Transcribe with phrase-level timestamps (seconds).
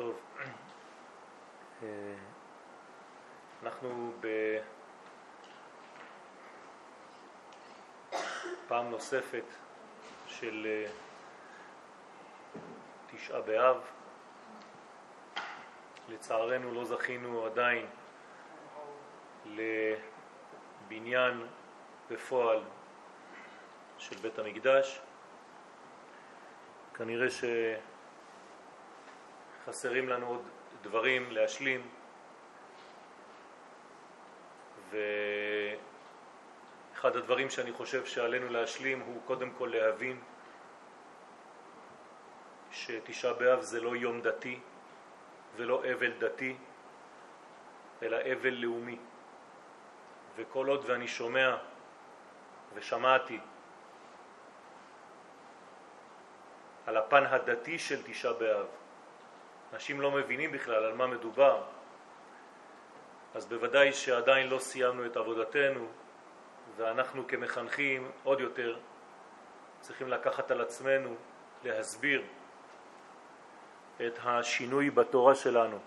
[0.00, 0.20] טוב,
[1.82, 2.14] אה,
[3.62, 4.12] אנחנו
[8.66, 9.44] בפעם נוספת
[10.26, 10.90] של אה,
[13.06, 13.76] תשעה באב.
[16.08, 17.86] לצערנו לא זכינו עדיין
[19.46, 21.46] לבניין
[22.10, 22.62] בפועל
[23.98, 25.00] של בית המקדש.
[26.94, 27.30] כנראה
[29.64, 30.42] שחסרים לנו עוד
[30.82, 31.88] דברים להשלים
[34.90, 40.20] ואחד הדברים שאני חושב שעלינו להשלים הוא קודם כל להבין
[42.72, 44.60] שתשעה באב זה לא יום דתי
[45.56, 46.56] ולא אבל דתי
[48.02, 48.98] אלא אבל לאומי
[50.36, 51.56] וכל עוד ואני שומע
[52.74, 53.40] ושמעתי
[56.86, 58.66] על הפן הדתי של תשעה באב.
[59.72, 61.62] אנשים לא מבינים בכלל על מה מדובר,
[63.34, 65.86] אז בוודאי שעדיין לא סיימנו את עבודתנו,
[66.76, 68.78] ואנחנו כמחנכים עוד יותר
[69.80, 71.16] צריכים לקחת על עצמנו
[71.64, 72.22] להסביר
[74.06, 75.78] את השינוי בתורה שלנו,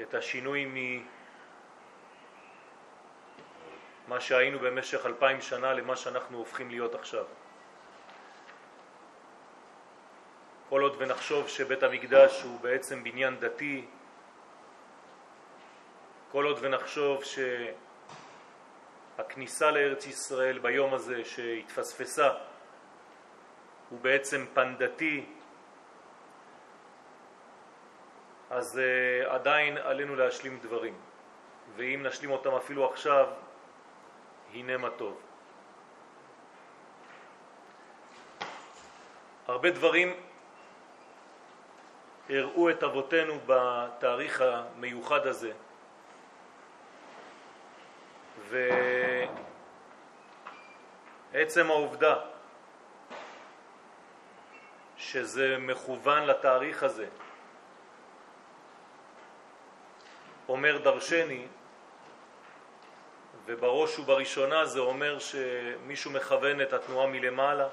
[0.00, 0.66] את השינוי
[4.06, 7.24] ממה שהיינו במשך אלפיים שנה למה שאנחנו הופכים להיות עכשיו.
[10.76, 13.84] כל עוד ונחשוב שבית המקדש הוא בעצם בניין דתי,
[16.32, 17.22] כל עוד ונחשוב
[19.16, 22.30] שהכניסה לארץ ישראל ביום הזה שהתפספסה
[23.90, 25.26] הוא בעצם פן דתי,
[28.50, 30.94] אז uh, עדיין עלינו להשלים דברים,
[31.76, 33.26] ואם נשלים אותם אפילו עכשיו,
[34.52, 35.20] הנה מה טוב.
[39.46, 40.26] הרבה דברים
[42.30, 45.52] הראו את אבותינו בתאריך המיוחד הזה.
[51.32, 52.16] ועצם העובדה
[54.96, 57.08] שזה מכוון לתאריך הזה
[60.48, 61.46] אומר דרשני,
[63.46, 67.68] ובראש ובראשונה זה אומר שמישהו מכוון את התנועה מלמעלה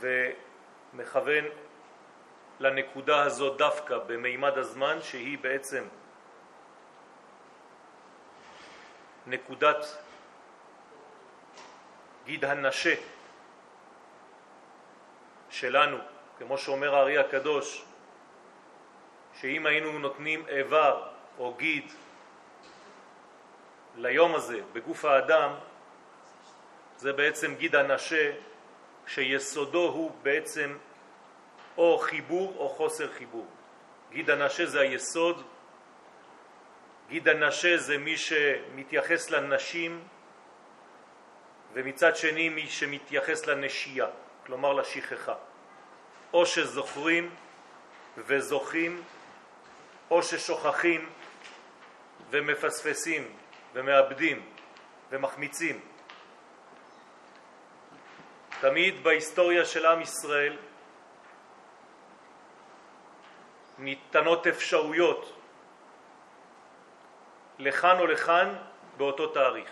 [0.00, 1.44] ומכוון
[2.60, 5.84] לנקודה הזאת דווקא במימד הזמן שהיא בעצם
[9.26, 9.86] נקודת
[12.24, 12.94] גיד הנשה
[15.50, 15.98] שלנו,
[16.38, 17.84] כמו שאומר הארי הקדוש,
[19.40, 21.08] שאם היינו נותנים איבר
[21.38, 21.92] או גיד
[23.96, 25.54] ליום הזה בגוף האדם,
[26.96, 28.32] זה בעצם גיד הנשה
[29.06, 30.76] שיסודו הוא בעצם
[31.78, 33.46] או חיבור או חוסר חיבור.
[34.10, 35.42] גיד הנשה זה היסוד,
[37.08, 40.04] גיד הנשה זה מי שמתייחס לנשים
[41.72, 44.06] ומצד שני מי שמתייחס לנשייה,
[44.46, 45.34] כלומר לשכחה.
[46.32, 47.34] או שזוכרים
[48.16, 49.02] וזוכים
[50.10, 51.08] או ששוכחים
[52.30, 53.32] ומפספסים
[53.72, 54.42] ומאבדים
[55.10, 55.80] ומחמיצים.
[58.60, 60.56] תמיד בהיסטוריה של עם ישראל
[63.78, 65.32] ניתנות אפשרויות
[67.58, 68.56] לכאן או לכאן
[68.96, 69.70] באותו תאריך.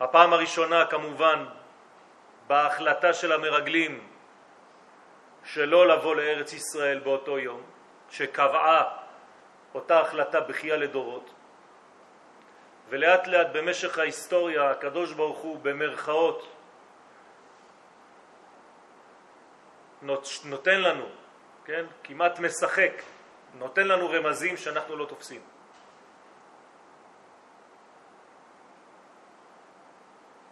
[0.00, 1.44] הפעם הראשונה כמובן
[2.46, 4.08] בהחלטה של המרגלים
[5.44, 7.62] שלא לבוא לארץ ישראל באותו יום,
[8.10, 8.96] שקבעה
[9.74, 11.30] אותה החלטה בכייה לדורות,
[12.88, 16.53] ולאט לאט במשך ההיסטוריה הקדוש ברוך הוא במרכאות
[20.44, 21.06] נותן לנו,
[21.64, 22.92] כן, כמעט משחק,
[23.54, 25.40] נותן לנו רמזים שאנחנו לא תופסים.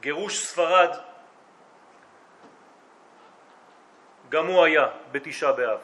[0.01, 0.97] גירוש ספרד
[4.29, 5.81] גם הוא היה בתשעה באב.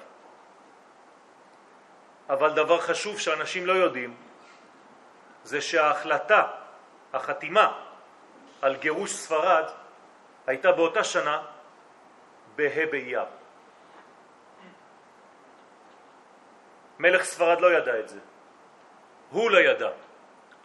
[2.28, 4.16] אבל דבר חשוב שאנשים לא יודעים
[5.44, 6.42] זה שההחלטה,
[7.12, 7.66] החתימה
[8.62, 9.64] על גירוש ספרד
[10.46, 11.42] הייתה באותה שנה
[12.56, 13.37] בה' באייר.
[16.98, 18.18] מלך ספרד לא ידע את זה.
[19.30, 19.90] הוא לא ידע,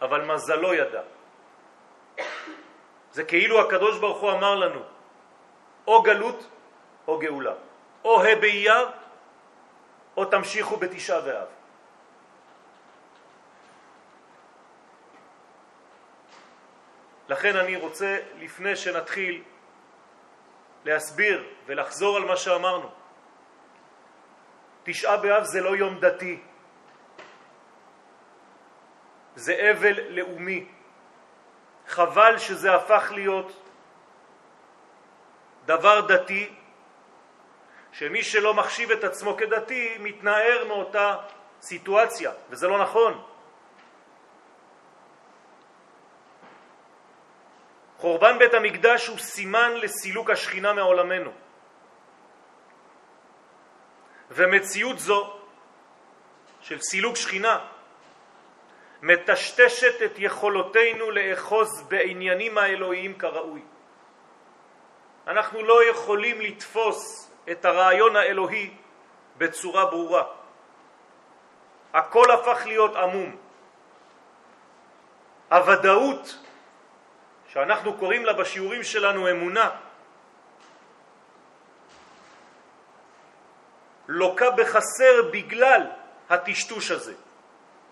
[0.00, 1.02] אבל מזלו ידע.
[3.12, 4.80] זה כאילו הקדוש ברוך הוא אמר לנו,
[5.86, 6.48] או גלות
[7.08, 7.54] או גאולה.
[8.04, 8.88] או ה' באייר
[10.16, 11.48] או תמשיכו בתשעה באב.
[17.28, 19.42] לכן אני רוצה, לפני שנתחיל
[20.84, 23.03] להסביר ולחזור על מה שאמרנו.
[24.84, 26.40] תשעה באב זה לא יום דתי,
[29.36, 30.66] זה אבל לאומי.
[31.88, 33.52] חבל שזה הפך להיות
[35.64, 36.54] דבר דתי,
[37.92, 41.16] שמי שלא מחשיב את עצמו כדתי מתנער מאותה
[41.60, 43.22] סיטואציה, וזה לא נכון.
[47.98, 51.30] חורבן בית המקדש הוא סימן לסילוק השכינה מעולמנו.
[54.34, 55.32] ומציאות זו
[56.60, 57.58] של סילוק שכינה
[59.02, 63.62] מטשטשת את יכולותינו לאחוז בעניינים האלוהיים כראוי.
[65.26, 68.70] אנחנו לא יכולים לתפוס את הרעיון האלוהי
[69.38, 70.24] בצורה ברורה.
[71.92, 73.36] הכל הפך להיות עמום.
[75.50, 76.38] הוודאות
[77.48, 79.70] שאנחנו קוראים לה בשיעורים שלנו אמונה,
[84.08, 85.82] לוקה בחסר בגלל
[86.30, 87.14] הטשטוש הזה,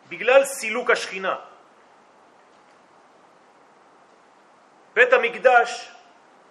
[0.09, 1.37] בגלל סילוק השכינה.
[4.95, 5.93] בית המקדש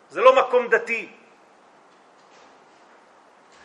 [0.10, 1.10] זה לא מקום דתי,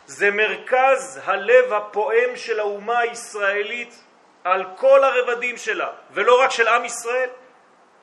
[0.05, 4.03] זה מרכז הלב הפועם של האומה הישראלית
[4.43, 7.29] על כל הרבדים שלה, ולא רק של עם ישראל,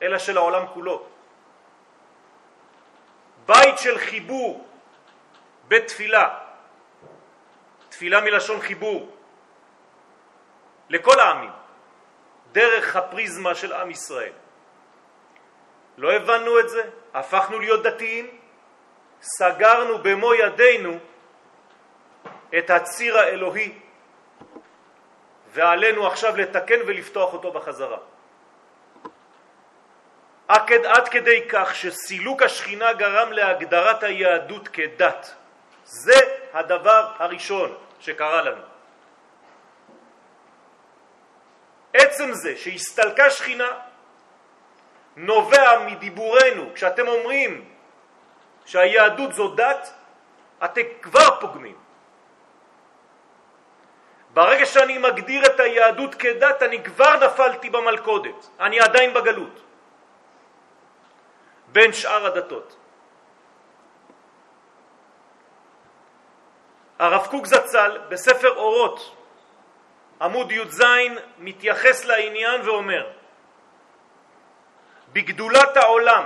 [0.01, 1.05] אלא של העולם כולו.
[3.45, 4.67] בית של חיבור
[5.67, 6.44] בתפילה, תפילה
[8.01, 9.15] מלשון חיבור,
[10.89, 11.51] לכל העמים,
[12.51, 14.33] דרך הפריזמה של עם ישראל.
[15.97, 16.83] לא הבנו את זה,
[17.13, 18.37] הפכנו להיות דתיים,
[19.21, 20.99] סגרנו במו ידינו
[22.57, 23.79] את הציר האלוהי
[25.51, 27.97] ועלינו עכשיו לתקן ולפתוח אותו בחזרה.
[30.47, 35.35] עד, עד כדי כך שסילוק השכינה גרם להגדרת היהדות כדת.
[35.83, 36.19] זה
[36.53, 38.61] הדבר הראשון שקרה לנו.
[41.93, 43.71] עצם זה שהסתלקה שכינה
[45.15, 46.73] נובע מדיבורנו.
[46.73, 47.69] כשאתם אומרים
[48.65, 49.93] שהיהדות זו דת,
[50.65, 51.75] אתם כבר פוגמים.
[54.33, 59.61] ברגע שאני מגדיר את היהדות כדת, אני כבר נפלתי במלכודת, אני עדיין בגלות.
[61.71, 62.75] בין שאר הדתות.
[66.99, 69.15] הרב קוק זצ"ל בספר אורות
[70.21, 70.81] עמוד י"ז
[71.37, 73.11] מתייחס לעניין ואומר
[75.13, 76.23] בגדולת העולם,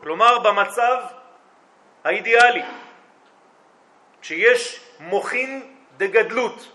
[0.00, 1.02] כלומר במצב
[2.04, 2.62] האידיאלי,
[4.22, 6.72] כשיש מוכין דגדלות,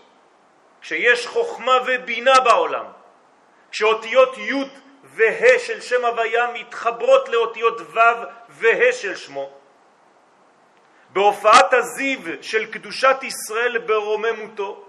[0.80, 2.84] כשיש חוכמה ובינה בעולם,
[3.70, 4.52] כשאותיות י'
[5.04, 7.98] וה' של שם הוויה מתחברות לאותיות ו'
[8.48, 9.55] וה' של שמו.
[11.16, 14.84] בהופעת הזיו של קדושת ישראל ברוממותו,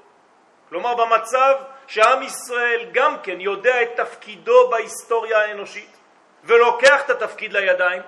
[0.70, 1.54] כלומר במצב
[1.88, 5.98] שעם ישראל גם כן יודע את תפקידו בהיסטוריה האנושית
[6.44, 8.02] ולוקח את התפקיד לידיים,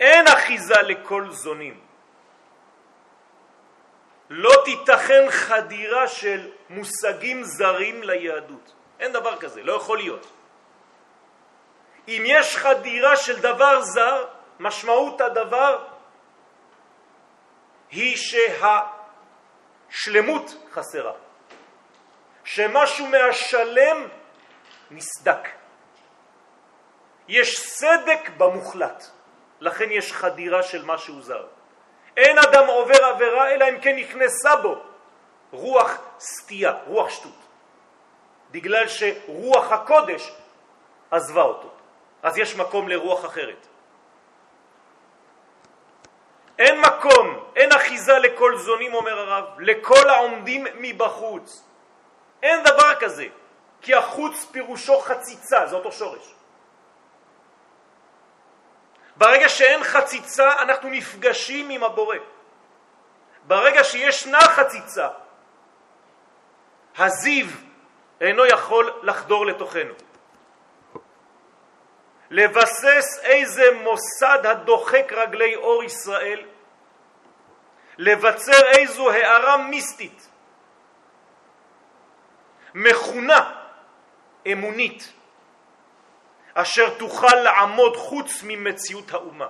[0.00, 1.80] אין אחיזה לכל זונים.
[4.30, 8.72] לא תיתכן חדירה של מושגים זרים ליהדות.
[9.00, 10.26] אין דבר כזה, לא יכול להיות.
[12.08, 14.26] אם יש חדירה של דבר זר,
[14.60, 15.91] משמעות הדבר
[17.92, 18.16] היא
[19.90, 21.12] שהשלמות חסרה,
[22.44, 24.08] שמשהו מהשלם
[24.90, 25.48] נסדק.
[27.28, 29.04] יש סדק במוחלט,
[29.60, 31.46] לכן יש חדירה של משהו זר.
[32.16, 34.82] אין אדם עובר עבירה אלא אם כן נכנסה בו
[35.52, 37.38] רוח סטייה, רוח שטות.
[38.50, 40.32] בגלל שרוח הקודש
[41.10, 41.70] עזבה אותו.
[42.22, 43.66] אז יש מקום לרוח אחרת.
[46.62, 51.64] אין מקום, אין אחיזה לכל זונים, אומר הרב, לכל העומדים מבחוץ.
[52.42, 53.26] אין דבר כזה,
[53.80, 56.34] כי החוץ פירושו חציצה, זה אותו שורש.
[59.16, 62.16] ברגע שאין חציצה, אנחנו נפגשים עם הבורא.
[63.46, 65.08] ברגע שישנה חציצה,
[66.98, 67.46] הזיו
[68.20, 69.94] אינו יכול לחדור לתוכנו.
[72.30, 76.51] לבסס איזה מוסד הדוחק רגלי אור ישראל,
[78.02, 80.28] לבצר איזו הערה מיסטית,
[82.74, 83.50] מכונה
[84.52, 85.12] אמונית,
[86.54, 89.48] אשר תוכל לעמוד חוץ ממציאות האומה.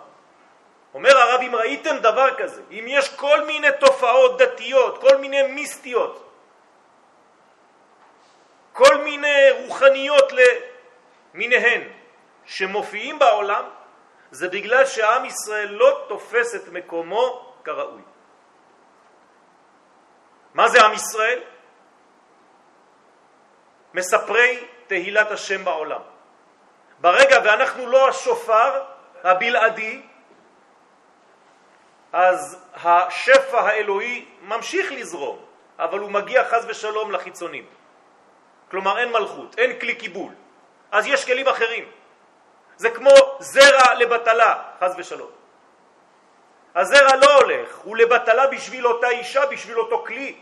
[0.95, 6.33] אומר הרב, אם ראיתם דבר כזה, אם יש כל מיני תופעות דתיות, כל מיני מיסטיות,
[8.73, 10.33] כל מיני רוחניות
[11.35, 11.83] למיניהן
[12.45, 13.65] שמופיעים בעולם,
[14.31, 18.12] זה בגלל שעם ישראל לא תופס את מקומו כראוי.
[20.55, 21.41] מה זה עם ישראל?
[23.95, 26.01] מספרי תהילת השם בעולם.
[27.01, 28.83] ברגע ואנחנו לא השופר
[29.25, 30.03] הבלעדי,
[32.13, 35.39] אז השפע האלוהי ממשיך לזרום,
[35.79, 37.67] אבל הוא מגיע חז ושלום לחיצונים.
[38.71, 40.33] כלומר אין מלכות, אין כלי קיבול.
[40.93, 41.91] אז יש כלים אחרים.
[42.77, 45.31] זה כמו זרע לבטלה, חז ושלום.
[46.75, 50.37] הזרע לא הולך, הוא לבטלה בשביל אותה אישה, בשביל אותו כלי.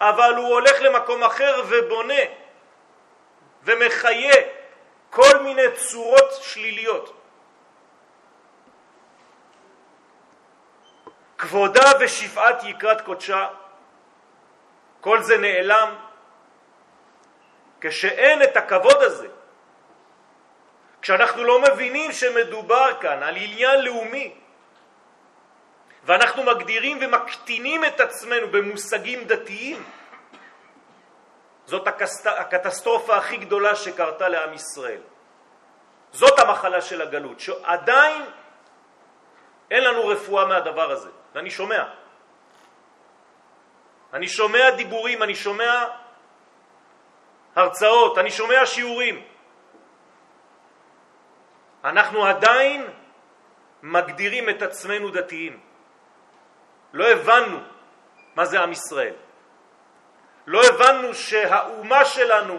[0.00, 2.22] אבל הוא הולך למקום אחר ובונה
[3.62, 4.34] ומחיה
[5.10, 7.14] כל מיני צורות שליליות.
[11.38, 13.48] כבודה ושפעת יקרת קודשה,
[15.00, 15.94] כל זה נעלם
[17.80, 19.28] כשאין את הכבוד הזה.
[21.02, 24.34] כשאנחנו לא מבינים שמדובר כאן על עניין לאומי,
[26.08, 29.84] ואנחנו מגדירים ומקטינים את עצמנו במושגים דתיים,
[31.66, 31.88] זאת
[32.24, 35.00] הקטסטרופה הכי גדולה שקרתה לעם ישראל.
[36.12, 38.24] זאת המחלה של הגלות, שעדיין
[39.70, 41.84] אין לנו רפואה מהדבר הזה, ואני שומע.
[44.12, 45.84] אני שומע דיבורים, אני שומע
[47.56, 49.16] הרצאות, אני שומע שיעורים.
[51.84, 52.86] אנחנו עדיין
[53.82, 55.67] מגדירים את עצמנו דתיים.
[56.92, 57.58] לא הבנו
[58.36, 59.14] מה זה עם ישראל.
[60.46, 62.58] לא הבנו שהאומה שלנו,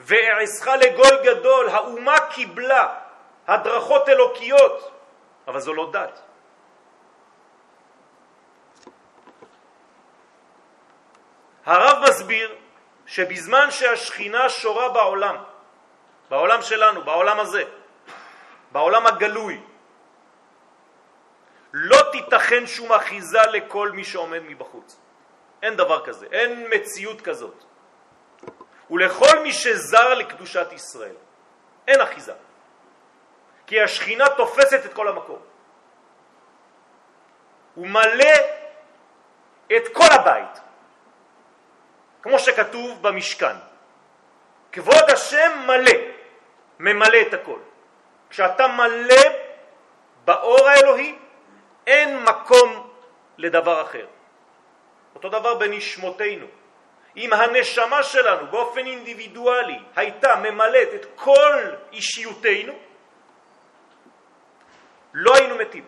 [0.00, 2.94] ואעשך לגוי גדול, האומה קיבלה
[3.46, 4.90] הדרכות אלוקיות,
[5.48, 6.22] אבל זו לא דת.
[11.66, 12.54] הרב מסביר
[13.06, 15.36] שבזמן שהשכינה שורה בעולם,
[16.28, 17.64] בעולם שלנו, בעולם הזה,
[18.72, 19.60] בעולם הגלוי,
[21.72, 25.00] לא תיתכן שום אחיזה לכל מי שעומד מבחוץ.
[25.62, 27.64] אין דבר כזה, אין מציאות כזאת.
[28.90, 31.16] ולכל מי שזר לקדושת ישראל.
[31.88, 32.32] אין אחיזה.
[33.66, 35.38] כי השכינה תופסת את כל המקום.
[37.74, 38.34] הוא מלא
[39.76, 40.60] את כל הבית,
[42.22, 43.56] כמו שכתוב במשכן.
[44.72, 45.92] כבוד השם מלא,
[46.78, 47.58] ממלא את הכל.
[48.30, 49.22] כשאתה מלא
[50.24, 51.18] באור האלוהי,
[51.86, 52.90] אין מקום
[53.38, 54.06] לדבר אחר.
[55.14, 56.46] אותו דבר בנשמותינו.
[57.16, 62.72] אם הנשמה שלנו באופן אינדיבידואלי הייתה ממלאת את כל אישיותנו,
[65.14, 65.84] לא היינו מתים.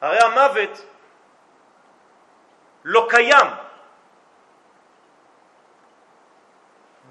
[0.00, 0.86] הרי המוות
[2.84, 3.46] לא קיים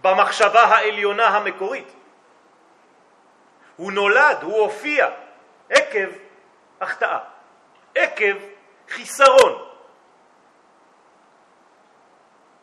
[0.01, 1.93] במחשבה העליונה המקורית.
[3.75, 5.09] הוא נולד, הוא הופיע
[5.69, 6.09] עקב
[6.81, 7.19] החטאה,
[7.95, 8.35] עקב
[8.89, 9.67] חיסרון.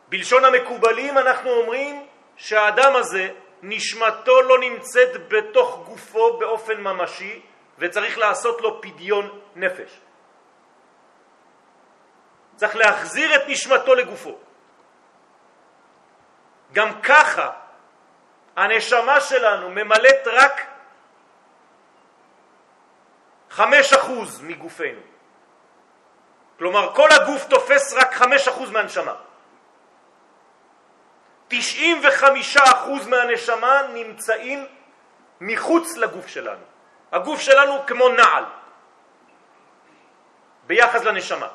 [0.07, 2.07] בלשון המקובלים אנחנו אומרים
[2.37, 3.29] שהאדם הזה,
[3.61, 7.41] נשמתו לא נמצאת בתוך גופו באופן ממשי
[7.77, 9.99] וצריך לעשות לו פדיון נפש.
[12.55, 14.37] צריך להחזיר את נשמתו לגופו.
[16.73, 17.51] גם ככה
[18.55, 20.74] הנשמה שלנו ממלאת רק
[23.55, 25.01] חמש אחוז מגופנו.
[26.59, 29.15] כלומר, כל הגוף תופס רק חמש אחוז מהנשמה.
[31.51, 31.55] 95%
[33.07, 34.65] מהנשמה נמצאים
[35.41, 36.65] מחוץ לגוף שלנו.
[37.11, 38.43] הגוף שלנו כמו נעל
[40.67, 41.47] ביחס לנשמה.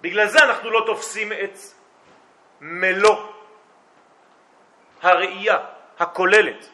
[0.00, 1.56] בגלל זה אנחנו לא תופסים את
[2.60, 3.16] מלוא
[5.02, 5.58] הראייה
[5.98, 6.68] הכוללת,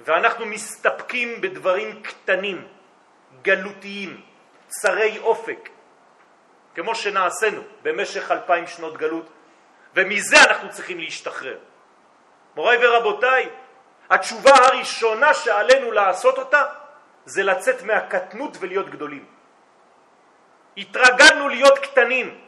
[0.00, 2.68] ואנחנו מסתפקים בדברים קטנים,
[3.42, 4.20] גלותיים,
[4.68, 5.68] צרי אופק,
[6.74, 9.26] כמו שנעשינו במשך אלפיים שנות גלות,
[9.94, 11.58] ומזה אנחנו צריכים להשתחרר.
[12.56, 13.48] מוריי ורבותיי,
[14.10, 16.64] התשובה הראשונה שעלינו לעשות אותה
[17.24, 19.24] זה לצאת מהקטנות ולהיות גדולים.
[20.76, 22.40] התרגלנו להיות קטנים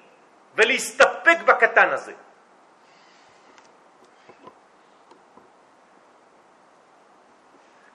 [0.55, 2.13] ולהסתפק בקטן הזה.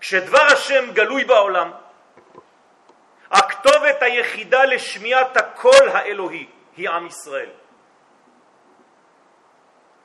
[0.08, 1.72] כשדבר השם גלוי בעולם,
[3.32, 6.48] הכתובת היחידה לשמיעת הקול האלוהי
[6.78, 7.50] היא עם ישראל.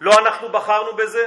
[0.01, 1.27] לא אנחנו בחרנו בזה,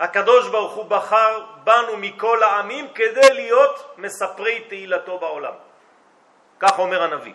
[0.00, 5.54] הקדוש ברוך הוא בחר בנו מכל העמים כדי להיות מספרי תהילתו בעולם.
[6.60, 7.34] כך אומר הנביא.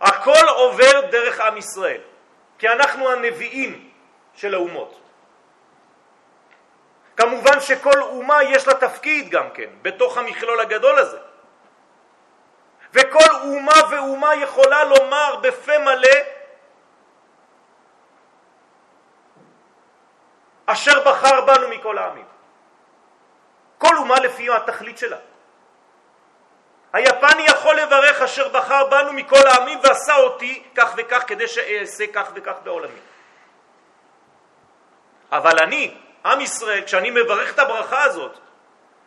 [0.00, 2.00] הכל עובר דרך עם ישראל,
[2.58, 3.90] כי אנחנו הנביאים
[4.34, 5.03] של האומות.
[7.24, 11.18] כמובן שכל אומה יש לה תפקיד גם כן, בתוך המכלול הגדול הזה.
[12.92, 16.16] וכל אומה ואומה יכולה לומר בפה מלא
[20.66, 22.24] אשר בחר בנו מכל העמים.
[23.78, 25.16] כל אומה לפי התכלית שלה.
[26.92, 32.30] היפני יכול לברך אשר בחר בנו מכל העמים ועשה אותי כך וכך כדי שאעשה כך
[32.34, 33.00] וכך בעולמי.
[35.32, 38.38] אבל אני, עם ישראל, כשאני מברך את הברכה הזאת,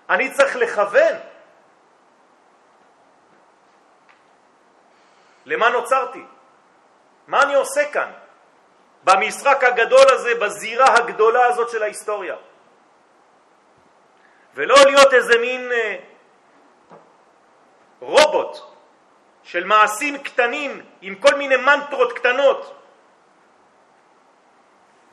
[0.10, 1.16] אני צריך לכוון.
[5.46, 6.24] למה נוצרתי?
[7.28, 8.12] מה אני עושה כאן?
[9.04, 12.36] במשחק הגדול הזה, בזירה הגדולה הזאת של ההיסטוריה.
[14.54, 15.96] ולא להיות איזה מין אה,
[18.00, 18.58] רובוט
[19.44, 22.82] של מעשים קטנים עם כל מיני מנטרות קטנות,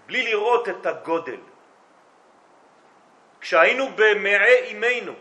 [0.06, 1.53] בלי לראות את הגודל.
[3.44, 5.12] כשהיינו במעי אימנו,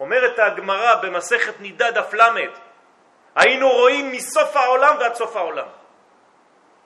[0.00, 2.50] אומרת הגמרא במסכת נידה דף למד,
[3.36, 5.66] היינו רואים מסוף העולם ועד סוף העולם.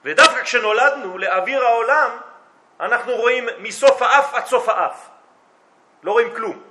[0.05, 2.11] ודווקא כשנולדנו לאוויר העולם,
[2.81, 5.09] אנחנו רואים מסוף האף עד סוף האף.
[6.03, 6.63] לא רואים כלום.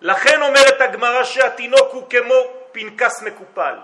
[0.00, 2.34] לכן אומרת הגמרא שהתינוק הוא כמו
[2.72, 3.74] פנקס מקופל.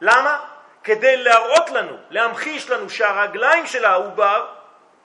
[0.00, 0.40] למה?
[0.84, 4.46] כדי להראות לנו, להמחיש לנו שהרגליים של העובר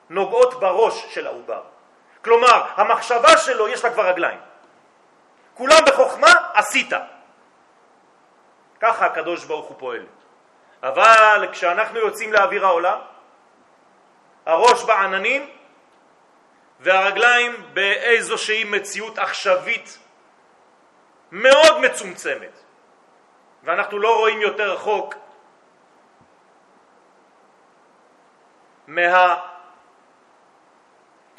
[0.09, 1.61] נוגעות בראש של העובר.
[2.23, 4.39] כלומר, המחשבה שלו יש לה כבר רגליים.
[5.53, 6.93] כולם בחוכמה עשית.
[8.79, 10.05] ככה הקדוש ברוך הוא פועל.
[10.83, 12.99] אבל כשאנחנו יוצאים לאוויר העולם,
[14.45, 15.49] הראש בעננים
[16.79, 19.99] והרגליים באיזושהי מציאות עכשווית
[21.31, 22.63] מאוד מצומצמת,
[23.63, 25.15] ואנחנו לא רואים יותר רחוק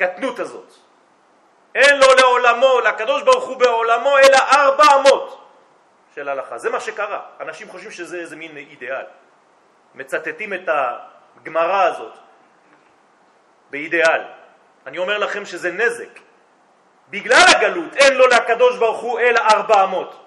[0.01, 0.73] מהקטנות הזאת.
[1.75, 5.49] אין לו לעולמו, לקדוש ברוך הוא בעולמו, אלא ארבע אמות
[6.15, 6.59] של הלכה.
[6.59, 7.21] זה מה שקרה.
[7.41, 9.05] אנשים חושבים שזה איזה מין אידיאל.
[9.95, 10.69] מצטטים את
[11.37, 12.13] הגמרה הזאת
[13.71, 14.23] באידיאל.
[14.87, 16.21] אני אומר לכם שזה נזק.
[17.09, 20.27] בגלל הגלות אין לו לקדוש ברוך הוא אלא ארבע אמות.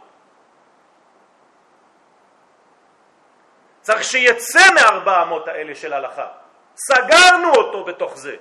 [3.81, 6.27] צריך שיצא מארבע אמות האלה של הלכה.
[6.75, 8.35] סגרנו אותו בתוך זה.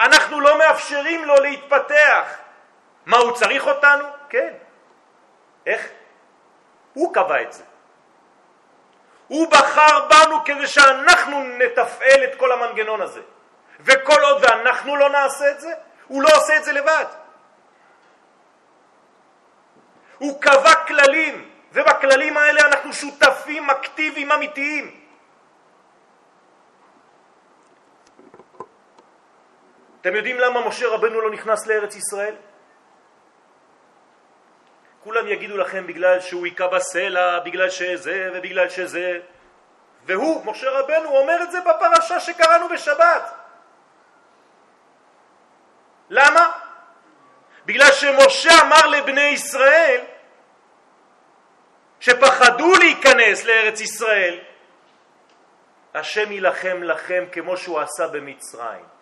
[0.00, 2.24] אנחנו לא מאפשרים לו להתפתח.
[3.06, 4.04] מה, הוא צריך אותנו?
[4.28, 4.52] כן.
[5.66, 5.88] איך?
[6.92, 7.64] הוא קבע את זה.
[9.28, 13.20] הוא בחר בנו כדי שאנחנו נתפעל את כל המנגנון הזה.
[13.80, 15.74] וכל עוד ואנחנו לא נעשה את זה,
[16.06, 17.04] הוא לא עושה את זה לבד.
[20.18, 24.97] הוא קבע כללים, ובכללים האלה אנחנו שותפים אקטיביים אמיתיים.
[30.00, 32.34] אתם יודעים למה משה רבנו לא נכנס לארץ ישראל?
[35.04, 39.20] כולם יגידו לכם בגלל שהוא היכה בסלע, בגלל שזה ובגלל שזה.
[40.04, 43.34] והוא, משה רבנו, אומר את זה בפרשה שקראנו בשבת.
[46.10, 46.52] למה?
[47.66, 50.00] בגלל שמשה אמר לבני ישראל
[52.00, 54.38] שפחדו להיכנס לארץ ישראל,
[55.94, 58.97] השם יילחם לכם כמו שהוא עשה במצרים.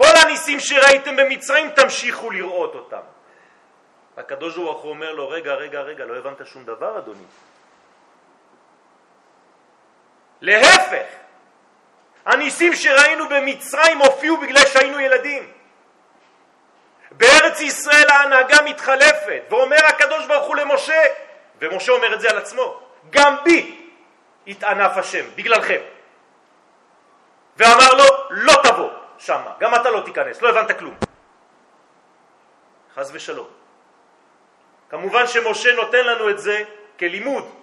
[0.00, 3.00] כל הניסים שראיתם במצרים תמשיכו לראות אותם.
[4.16, 7.24] הקדוש ברוך הוא אומר לו, רגע, רגע, רגע, לא הבנת שום דבר, אדוני.
[10.40, 11.06] להפך,
[12.26, 15.52] הניסים שראינו במצרים הופיעו בגלל שהיינו ילדים.
[17.10, 21.02] בארץ ישראל ההנהגה מתחלפת, ואומר הקדוש ברוך הוא למשה,
[21.58, 23.88] ומשה אומר את זה על עצמו, גם בי
[24.46, 25.80] התענף השם, בגללכם.
[27.56, 30.94] ואמר לו, לא תבוא שמה, גם אתה לא תיכנס, לא הבנת כלום.
[32.94, 33.48] חז ושלום.
[34.90, 36.62] כמובן שמשה נותן לנו את זה
[36.98, 37.54] כלימוד.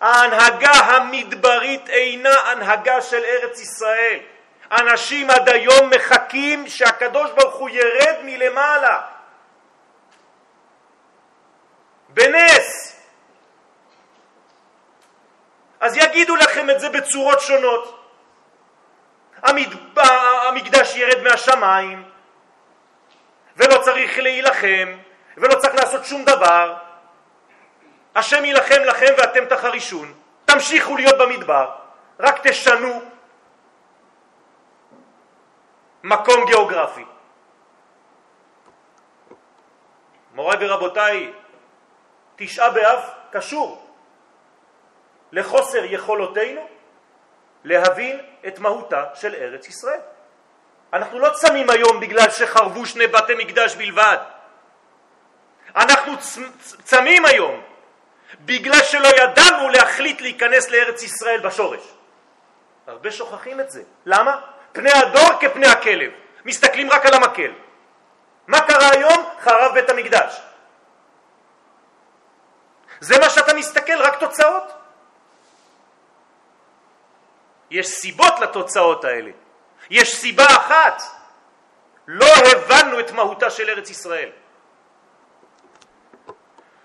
[0.00, 4.18] ההנהגה המדברית אינה הנהגה של ארץ ישראל.
[4.72, 9.00] אנשים עד היום מחכים שהקדוש ברוך הוא ירד מלמעלה.
[12.08, 12.96] בנס.
[15.80, 17.97] אז יגידו לכם את זה בצורות שונות.
[19.42, 22.04] המקדש ירד מהשמיים,
[23.56, 24.96] ולא צריך להילחם,
[25.36, 26.74] ולא צריך לעשות שום דבר.
[28.14, 30.14] השם יילחם לכם ואתם תחרישון.
[30.44, 31.70] תמשיכו להיות במדבר,
[32.20, 33.02] רק תשנו
[36.02, 37.04] מקום גיאוגרפי.
[40.34, 41.32] מוריי ורבותיי,
[42.36, 43.86] תשעה באב קשור
[45.32, 46.68] לחוסר יכולותינו
[47.64, 50.00] להבין את מהותה של ארץ ישראל.
[50.92, 54.16] אנחנו לא צמים היום בגלל שחרבו שני בתי מקדש בלבד.
[55.76, 56.12] אנחנו
[56.84, 57.62] צמים היום
[58.40, 61.80] בגלל שלא ידענו להחליט להיכנס לארץ ישראל בשורש.
[62.86, 63.82] הרבה שוכחים את זה.
[64.06, 64.40] למה?
[64.72, 66.10] פני הדור כפני הכלב.
[66.44, 67.52] מסתכלים רק על המקל.
[68.46, 69.30] מה קרה היום?
[69.40, 70.40] חרב בית המקדש.
[73.00, 74.77] זה מה שאתה מסתכל, רק תוצאות.
[77.70, 79.30] יש סיבות לתוצאות האלה.
[79.90, 81.02] יש סיבה אחת,
[82.06, 84.30] לא הבנו את מהותה של ארץ ישראל.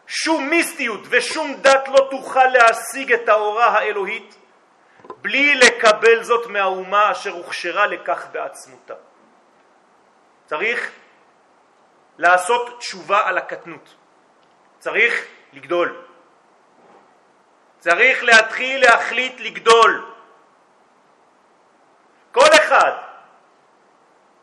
[0.08, 4.36] שום מיסטיות ושום דת לא תוכל להשיג את האורה האלוהית
[5.22, 8.94] בלי לקבל זאת מהאומה אשר הוכשרה לכך בעצמותה.
[10.46, 10.92] צריך
[12.18, 13.96] לעשות תשובה על הקטנות.
[14.80, 16.02] צריך לגדול.
[17.80, 20.13] צריך להתחיל להחליט לגדול.
[22.34, 22.92] כל אחד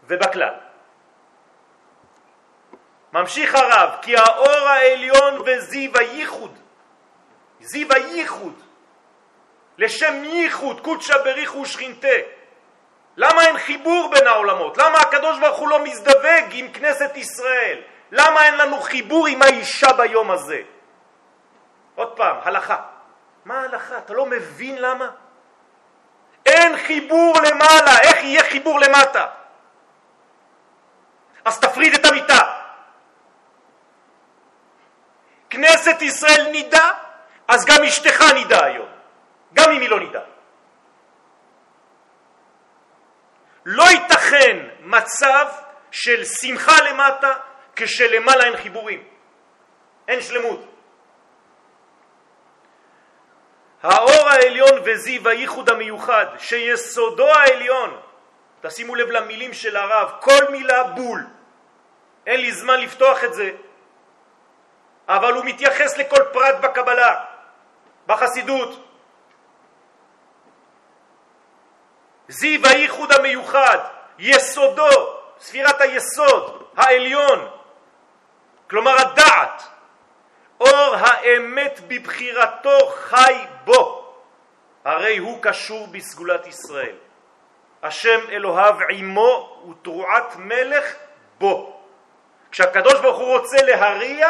[0.05, 0.55] ובכלל.
[3.13, 6.59] ממשיך הרב, כי האור העליון וזיו הייחוד,
[7.61, 8.63] זיו הייחוד,
[9.79, 12.19] לשם ייחוד, קודשא בריחו ושכינתה.
[13.17, 14.79] למה אין חיבור בין העולמות?
[14.79, 17.81] למה הקדוש ברוך הוא לא מזדווג עם כנסת ישראל?
[18.11, 20.63] למה אין לנו חיבור עם האישה ביום הזה?
[21.95, 22.83] עוד פעם, הלכה.
[23.45, 23.99] מה ההלכה?
[23.99, 25.11] אתה לא מבין למה?
[26.51, 29.27] אין חיבור למעלה, איך יהיה חיבור למטה?
[31.45, 32.39] אז תפריד את המיטה.
[35.51, 36.91] כנסת ישראל נידה,
[37.49, 38.89] אז גם אשתך נידה היום,
[39.55, 40.21] גם אם היא לא נידה.
[43.65, 45.47] לא ייתכן מצב
[45.91, 47.35] של שמחה למטה
[47.77, 49.05] כשלמעלה אין חיבורים,
[50.09, 50.70] אין שלמות.
[53.83, 58.01] האור העליון וזיו הייחוד המיוחד שיסודו העליון,
[58.61, 61.27] תשימו לב למילים של הרב, כל מילה בול,
[62.27, 63.51] אין לי זמן לפתוח את זה,
[65.09, 67.25] אבל הוא מתייחס לכל פרט בקבלה,
[68.07, 68.87] בחסידות.
[72.29, 73.79] זיו הייחוד המיוחד,
[74.19, 77.51] יסודו, ספירת היסוד, העליון,
[78.71, 79.63] כלומר הדעת,
[80.61, 84.15] אור האמת בבחירתו חי בו,
[84.85, 86.97] הרי הוא קשור בסגולת ישראל.
[87.83, 90.95] השם אלוהיו עמו ותרועת מלך
[91.39, 91.81] בו.
[92.51, 94.29] כשהקדוש ברוך הוא רוצה להריע,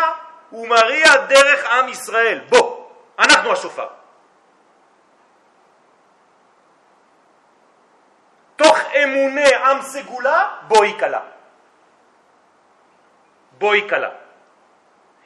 [0.51, 2.91] הוא מריע דרך עם ישראל, בו.
[3.19, 3.87] אנחנו השופר.
[8.57, 11.21] תוך אמוני עם סגולה, בו היא קלה.
[13.59, 14.11] בו היא קלה.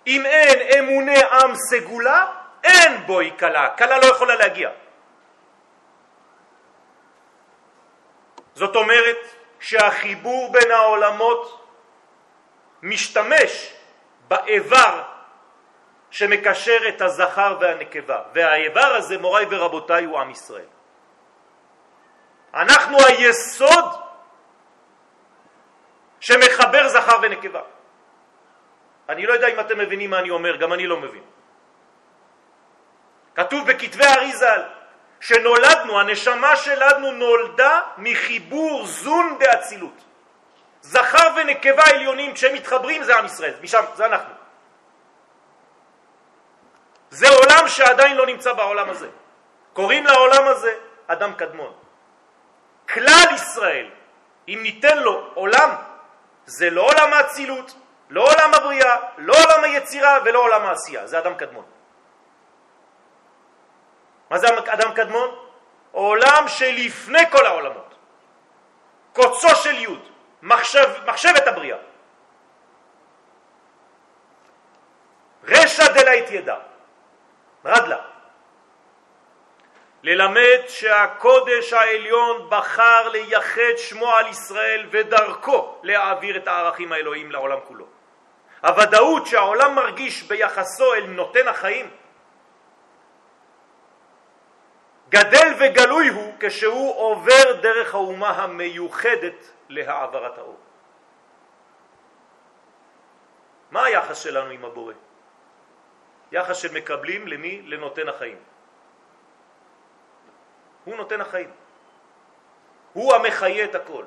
[0.07, 2.27] אם אין אמוני עם סגולה,
[2.65, 3.69] אין בו היא קלה.
[3.69, 4.71] קלה לא יכולה להגיע.
[8.55, 9.17] זאת אומרת
[9.61, 11.67] שהחיבור בין העולמות
[12.83, 13.75] משתמש
[14.29, 15.03] באיבר
[16.11, 20.67] שמקשר את הזכר והנקבה, והאיבר הזה, מוריי ורבותיי, הוא עם ישראל.
[22.55, 23.85] אנחנו היסוד
[26.21, 27.61] שמחבר זכר ונקבה.
[29.09, 31.23] אני לא יודע אם אתם מבינים מה אני אומר, גם אני לא מבין.
[33.35, 34.63] כתוב בכתבי אריזל
[35.21, 40.05] שנולדנו, הנשמה שלנו נולדה מחיבור זון באצילות.
[40.81, 44.35] זכר ונקבה עליונים, כשהם מתחברים זה עם ישראל, משם, זה אנחנו.
[47.11, 49.09] זה עולם שעדיין לא נמצא בעולם הזה.
[49.73, 50.75] קוראים לעולם הזה
[51.07, 51.73] אדם קדמון.
[52.89, 53.91] כלל ישראל,
[54.49, 55.71] אם ניתן לו עולם,
[56.47, 57.75] זה לא עולם האצילות,
[58.11, 61.65] לא עולם הבריאה, לא עולם היצירה ולא עולם העשייה, זה אדם קדמון.
[64.31, 65.45] מה זה אדם קדמון?
[65.93, 67.95] עולם שלפני כל העולמות.
[69.13, 69.87] קוצו של י',
[70.43, 71.79] מחשב, מחשבת הבריאה.
[75.45, 76.57] רשע דלית ידע,
[77.65, 77.99] רדלה.
[80.03, 87.94] ללמד שהקודש העליון בחר לייחד שמו על ישראל ודרכו להעביר את הערכים האלוהים לעולם כולו.
[88.65, 91.91] הוודאות שהעולם מרגיש ביחסו אל נותן החיים
[95.09, 100.59] גדל וגלוי הוא כשהוא עובר דרך האומה המיוחדת להעברת האור.
[103.71, 104.95] מה היחס שלנו עם הבורא?
[106.33, 107.63] יחס של מקבלים למי?
[107.63, 108.39] לנותן החיים.
[110.85, 111.51] הוא נותן החיים.
[112.93, 114.05] הוא המחיה את הכל.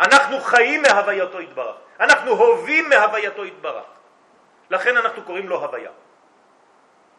[0.00, 1.76] אנחנו חיים מהווייתו יתברך.
[2.00, 3.84] אנחנו הובים מהווייתו יתברך.
[4.70, 5.90] לכן אנחנו קוראים לו הוויה.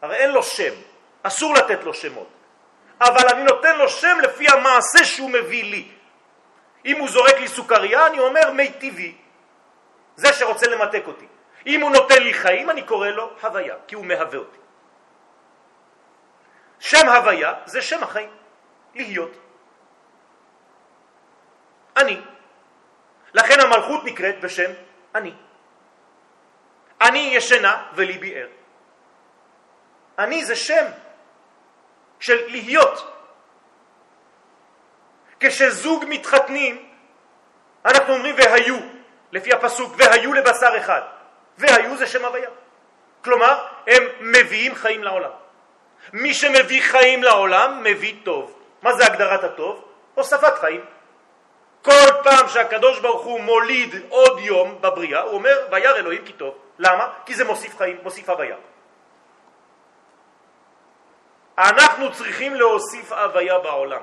[0.02, 0.74] הרי אין לו שם,
[1.22, 2.28] אסור לתת לו שמות.
[3.00, 5.88] אבל אני נותן לו שם לפי המעשה שהוא מביא לי.
[6.84, 9.14] אם הוא זורק לי סוכריה, אני אומר מי טבעי,
[10.16, 11.26] זה שרוצה למתק אותי.
[11.66, 14.58] אם הוא נותן לי חיים, אני קורא לו הוויה, כי הוא מהווה אותי.
[16.78, 18.30] שם הוויה זה שם החיים,
[18.94, 19.30] להיות.
[21.96, 22.20] אני.
[23.34, 24.70] לכן המלכות נקראת בשם
[25.14, 25.32] אני.
[27.00, 28.48] אני ישנה וליבי ער.
[30.18, 30.84] אני זה שם
[32.20, 33.12] של להיות.
[35.40, 36.88] כשזוג מתחתנים,
[37.84, 38.76] אנחנו אומרים והיו,
[39.32, 41.00] לפי הפסוק, והיו לבשר אחד.
[41.58, 42.50] והיו זה שם הוויה.
[43.24, 45.30] כלומר, הם מביאים חיים לעולם.
[46.12, 48.58] מי שמביא חיים לעולם מביא טוב.
[48.82, 49.84] מה זה הגדרת הטוב?
[50.14, 50.84] הוספת חיים.
[51.82, 56.54] כל פעם שהקדוש ברוך הוא מוליד עוד יום בבריאה, הוא אומר, וירא אלוהים כי טוב.
[56.78, 57.08] למה?
[57.26, 58.56] כי זה מוסיף חיים, מוסיף הוויה.
[61.58, 64.02] אנחנו צריכים להוסיף הוויה בעולם.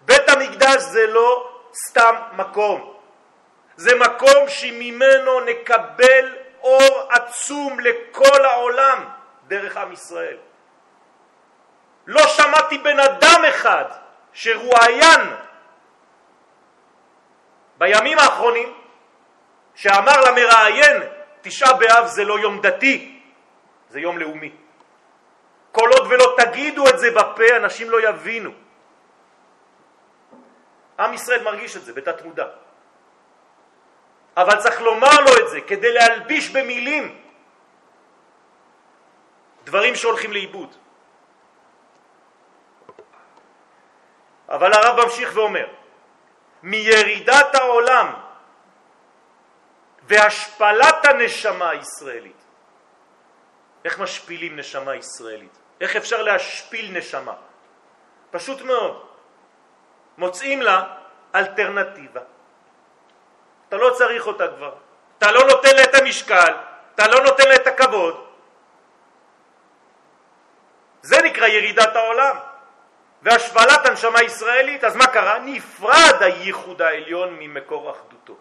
[0.00, 1.50] בית המקדש זה לא
[1.88, 2.94] סתם מקום,
[3.76, 9.04] זה מקום שממנו נקבל אור עצום לכל העולם
[9.48, 10.36] דרך עם ישראל.
[12.06, 13.84] לא שמעתי בן אדם אחד
[14.32, 15.20] שרואיין
[17.84, 18.74] בימים האחרונים
[19.74, 21.02] שאמר למראיין
[21.40, 23.20] תשעה באב זה לא יום דתי,
[23.88, 24.52] זה יום לאומי.
[25.72, 28.50] כל עוד ולא תגידו את זה בפה, אנשים לא יבינו.
[30.98, 32.46] עם ישראל מרגיש את זה בתת מודע.
[34.36, 37.20] אבל צריך לומר לו את זה כדי להלביש במילים
[39.64, 40.72] דברים שהולכים לאיבוד.
[44.48, 45.83] אבל הרב ממשיך ואומר,
[46.64, 48.14] מירידת העולם
[50.02, 52.44] והשפלת הנשמה הישראלית,
[53.84, 55.58] איך משפילים נשמה ישראלית?
[55.80, 57.34] איך אפשר להשפיל נשמה?
[58.30, 59.06] פשוט מאוד.
[60.18, 60.96] מוצאים לה
[61.34, 62.20] אלטרנטיבה.
[63.68, 64.74] אתה לא צריך אותה כבר.
[65.18, 66.52] אתה לא נותן לה את המשקל,
[66.94, 68.26] אתה לא נותן לה את הכבוד.
[71.02, 72.36] זה נקרא ירידת העולם.
[73.24, 75.38] והשפלת הנשמה הישראלית, אז מה קרה?
[75.38, 78.36] נפרד הייחוד העליון ממקור אחדותו.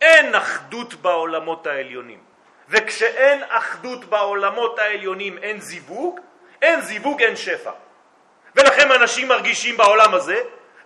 [0.00, 2.18] אין אחדות בעולמות העליונים.
[2.68, 6.20] וכשאין אחדות בעולמות העליונים אין זיווג,
[6.62, 7.70] אין זיווג אין שפע.
[8.56, 10.42] ולכן אנשים מרגישים בעולם הזה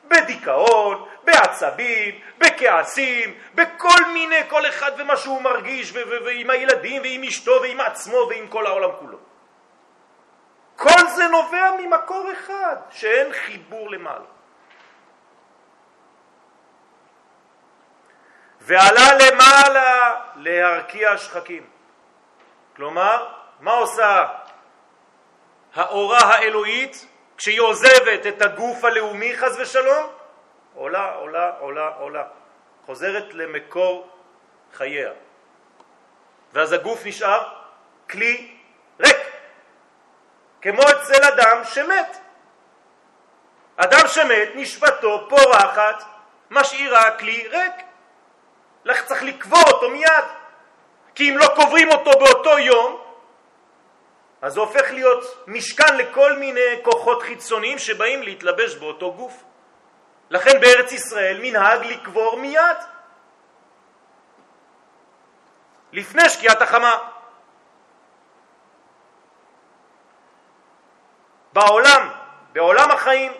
[0.08, 5.92] בדיכאון, בעצבים, בכעסים, בכל מיני, כל אחד ומה שהוא מרגיש,
[6.24, 9.17] ועם הילדים, ועם אשתו, ועם עצמו, ועם כל העולם כולו.
[11.28, 14.24] נובע ממקור אחד, שאין חיבור למעלה.
[18.60, 21.66] ועלה למעלה להרקיע שחקים.
[22.76, 24.26] כלומר, מה עושה
[25.74, 30.06] האורה האלוהית כשהיא עוזבת את הגוף הלאומי חז ושלום?
[30.74, 32.24] עולה, עולה, עולה, עולה.
[32.86, 34.08] חוזרת למקור
[34.74, 35.12] חייה.
[36.52, 37.48] ואז הגוף נשאר
[38.10, 38.57] כלי
[40.62, 42.18] כמו אצל אדם שמת.
[43.76, 46.02] אדם שמת, נשבתו פורחת,
[46.50, 47.74] משאירה כלי ריק.
[48.84, 50.24] לך צריך לקבור אותו מיד,
[51.14, 53.00] כי אם לא קוברים אותו באותו יום,
[54.42, 59.44] אז זה הופך להיות משכן לכל מיני כוחות חיצוניים שבאים להתלבש באותו גוף.
[60.30, 62.76] לכן בארץ ישראל מנהג לקבור מיד,
[65.92, 66.98] לפני שקיעת החמה.
[71.58, 72.08] בעולם,
[72.52, 73.32] בעולם החיים,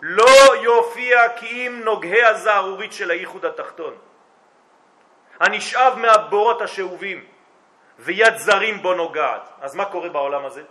[0.00, 3.94] לא יופיע כי אם נוגהי הזערורית של הייחוד התחתון,
[5.40, 7.24] הנשאב מהבורות השאובים,
[7.98, 9.48] ויד זרים בו נוגעת.
[9.60, 10.62] אז מה קורה בעולם הזה?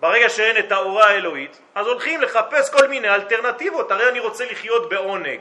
[0.00, 4.88] ברגע שאין את האורה האלוהית, אז הולכים לחפש כל מיני אלטרנטיבות, הרי אני רוצה לחיות
[4.88, 5.40] בעונג.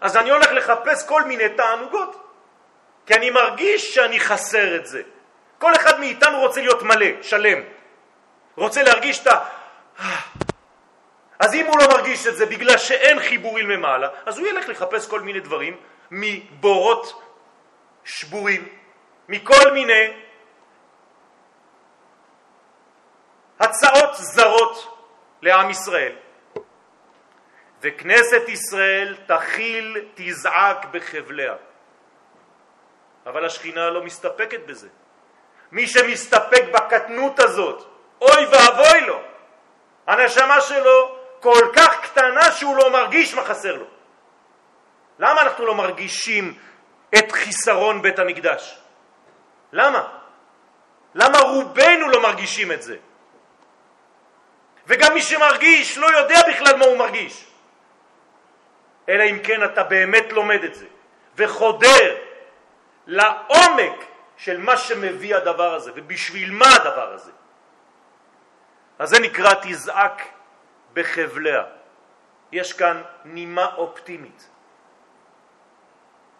[0.00, 2.24] אז אני הולך לחפש כל מיני תענוגות,
[3.06, 5.02] כי אני מרגיש שאני חסר את זה.
[5.58, 7.58] כל אחד מאיתנו רוצה להיות מלא, שלם.
[8.56, 9.26] רוצה להרגיש את.
[11.38, 15.08] אז אם הוא לא מרגיש את זה בגלל שאין חיבורים למעלה, אז הוא ילך לחפש
[15.08, 15.76] כל מיני דברים
[16.10, 17.22] מבורות
[18.04, 18.68] שבורים,
[19.28, 20.12] מכל מיני
[23.60, 24.98] הצעות זרות
[25.42, 26.12] לעם ישראל.
[27.80, 31.54] וכנסת ישראל תכיל, תזעק בחבליה.
[33.26, 34.88] אבל השכינה לא מסתפקת בזה.
[35.72, 37.84] מי שמסתפק בקטנות הזאת,
[38.20, 39.27] אוי ואבוי לו.
[40.08, 43.84] הנשמה שלו כל כך קטנה שהוא לא מרגיש מה חסר לו.
[45.18, 46.54] למה אנחנו לא מרגישים
[47.18, 48.78] את חיסרון בית המקדש?
[49.72, 50.08] למה?
[51.14, 52.96] למה רובנו לא מרגישים את זה?
[54.86, 57.46] וגם מי שמרגיש לא יודע בכלל מה הוא מרגיש.
[59.08, 60.86] אלא אם כן אתה באמת לומד את זה
[61.36, 62.16] וחודר
[63.06, 64.04] לעומק
[64.36, 67.32] של מה שמביא הדבר הזה ובשביל מה הדבר הזה.
[68.98, 70.22] אז זה נקרא תזעק
[70.92, 71.62] בחבליה.
[72.52, 74.48] יש כאן נימה אופטימית.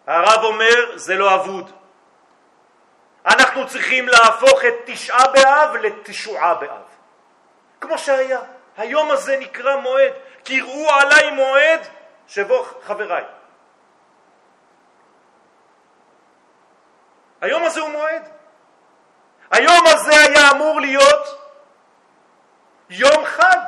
[0.07, 1.71] הרב אומר זה לא אבוד.
[3.25, 6.85] אנחנו צריכים להפוך את תשעה באב לתשועה באב.
[7.81, 8.41] כמו שהיה.
[8.77, 10.13] היום הזה נקרא מועד.
[10.43, 11.81] קראו עליי מועד
[12.27, 13.23] שבו חבריי.
[17.41, 18.29] היום הזה הוא מועד.
[19.51, 21.39] היום הזה היה אמור להיות
[22.89, 23.59] יום חג.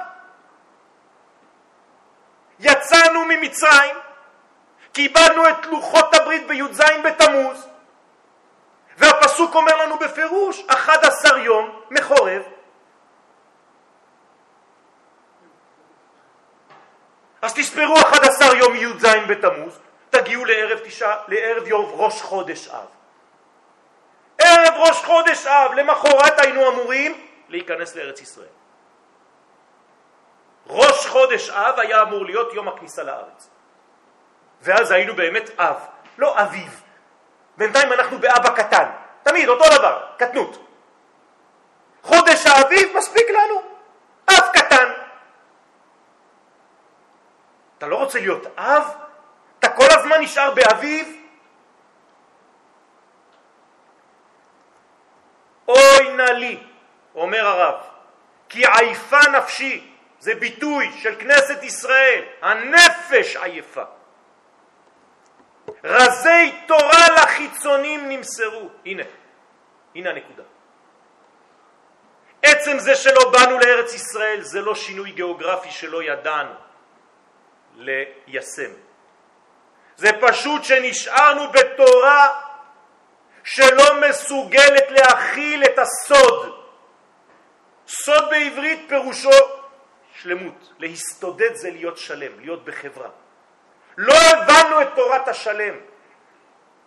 [2.59, 3.95] יצאנו ממצרים,
[4.93, 7.67] קיבלנו את לוחות הברית בי"ז בתמוז,
[8.97, 12.41] והפסוק אומר לנו בפירוש, 11 יום מחורב.
[17.41, 19.79] אז תספרו 11 יום י"ז בתמוז,
[20.09, 22.85] תגיעו לערב, תשע, לערב יום ראש חודש אב.
[24.37, 28.60] ערב ראש חודש אב, למחרת היינו אמורים להיכנס לארץ ישראל.
[30.67, 33.49] ראש חודש אב היה אמור להיות יום הכניסה לארץ.
[34.61, 36.83] ואז היינו באמת אב, לא אביב.
[37.57, 38.89] בינתיים אנחנו באבא קטן,
[39.23, 40.67] תמיד אותו דבר, קטנות.
[42.03, 43.61] חודש האביב מספיק לנו,
[44.29, 44.89] אב קטן.
[47.77, 48.83] אתה לא רוצה להיות אב?
[49.59, 51.17] אתה כל הזמן נשאר באביב?
[55.67, 56.63] אוי נא לי,
[57.15, 57.75] אומר הרב,
[58.49, 59.90] כי עייפה נפשי,
[60.21, 63.83] זה ביטוי של כנסת ישראל, הנפש עייפה.
[65.83, 68.69] רזי תורה לחיצונים נמסרו.
[68.85, 69.03] הנה,
[69.95, 70.43] הנה הנקודה.
[72.43, 76.53] עצם זה שלא באנו לארץ ישראל זה לא שינוי גיאוגרפי שלא ידענו
[77.75, 78.71] ליישם.
[79.95, 82.41] זה פשוט שנשארנו בתורה
[83.43, 86.65] שלא מסוגלת להכיל את הסוד.
[87.87, 89.60] סוד בעברית פירושו
[90.21, 93.09] שלמות, להסתודד זה להיות שלם, להיות בחברה.
[93.97, 95.75] לא הבנו את תורת השלם.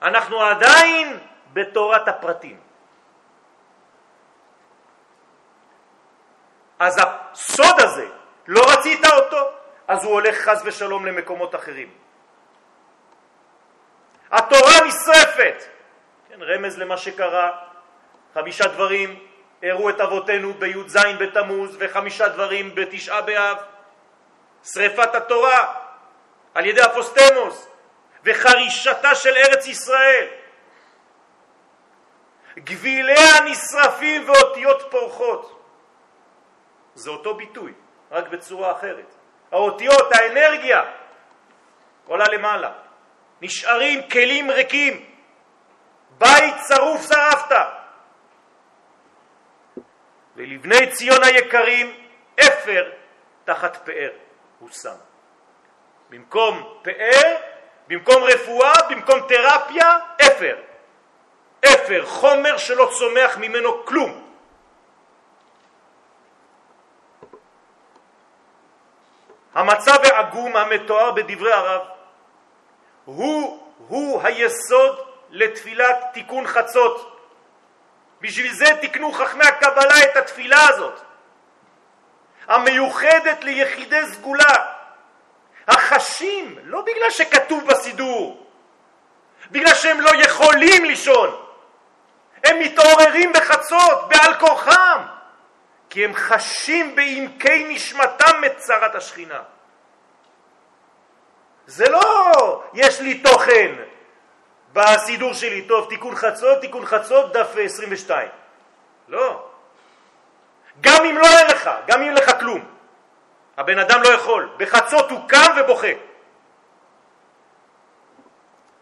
[0.03, 1.19] אנחנו עדיין
[1.53, 2.61] בתורת הפרטים.
[6.79, 8.07] אז הסוד הזה,
[8.47, 9.51] לא רצית אותו,
[9.89, 11.91] אז הוא הולך חז ושלום למקומות אחרים.
[14.31, 15.63] התורה נשרפת,
[16.29, 17.51] כן, רמז למה שקרה,
[18.35, 19.27] חמישה דברים
[19.65, 23.57] הראו את אבותינו בי"ז בתמוז וחמישה דברים בתשעה באב,
[24.65, 25.75] שרפת התורה,
[26.55, 27.69] על ידי אפוסטמוס
[28.25, 30.27] וחרישתה של ארץ ישראל.
[32.59, 35.63] גביליה נשרפים ואותיות פורחות.
[36.95, 37.73] זה אותו ביטוי,
[38.11, 39.15] רק בצורה אחרת.
[39.53, 40.83] האותיות, האנרגיה,
[42.07, 42.73] עולה למעלה.
[43.41, 45.05] נשארים כלים ריקים.
[46.19, 47.84] בית שרוף שרפת.
[50.37, 51.97] ולבני ציון היקרים
[52.41, 52.91] אפר
[53.45, 54.11] תחת פאר
[54.59, 54.95] הוא שם.
[56.11, 57.37] במקום פאר,
[57.89, 60.57] במקום רפואה, במקום תרפיה, אפר.
[61.65, 64.25] אפר, חומר שלא צומח ממנו כלום.
[69.55, 71.83] המצב העגום המתואר בדברי הרב
[73.05, 74.99] הוא, הוא היסוד
[75.31, 77.14] לתפילת תיקון חצות.
[78.25, 81.01] בשביל זה תקנו חכמי הקבלה את התפילה הזאת,
[82.47, 84.55] המיוחדת ליחידי סגולה,
[85.69, 88.47] החשים, לא בגלל שכתוב בסידור,
[89.51, 91.45] בגלל שהם לא יכולים לישון.
[92.45, 95.03] הם מתעוררים בחצות, בעל כורחם,
[95.91, 99.43] כי הם חשים בעמקי נשמתם את צרת השכינה.
[101.67, 103.75] זה לא יש לי תוכן
[104.75, 108.29] בסידור שלי, טוב, תיקון חצות, תיקון חצות, דף 22.
[109.09, 109.49] לא.
[110.81, 112.65] גם אם לא אין לך, גם אם אין לך כלום.
[113.57, 114.49] הבן אדם לא יכול.
[114.57, 115.95] בחצות הוא קם ובוכה.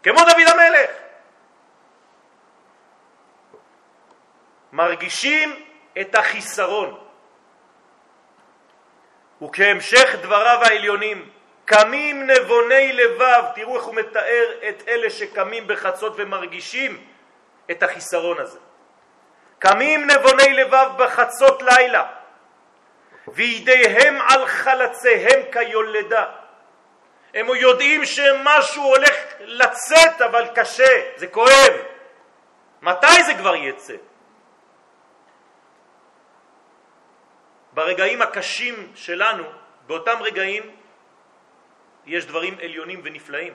[0.02, 0.90] כמו דוד המלך.
[4.72, 5.64] מרגישים
[6.00, 6.98] את החיסרון.
[9.42, 11.31] וכהמשך דבריו העליונים,
[11.64, 17.06] קמים נבוני לבב, תראו איך הוא מתאר את אלה שקמים בחצות ומרגישים
[17.70, 18.58] את החיסרון הזה.
[19.58, 22.04] קמים נבוני לבב בחצות לילה,
[23.28, 26.26] וידיהם על חלציהם כיולדה.
[27.34, 31.72] הם יודעים שמשהו הולך לצאת, אבל קשה, זה כואב.
[32.82, 33.94] מתי זה כבר יצא?
[37.72, 39.44] ברגעים הקשים שלנו,
[39.86, 40.81] באותם רגעים
[42.06, 43.52] יש דברים עליונים ונפלאים.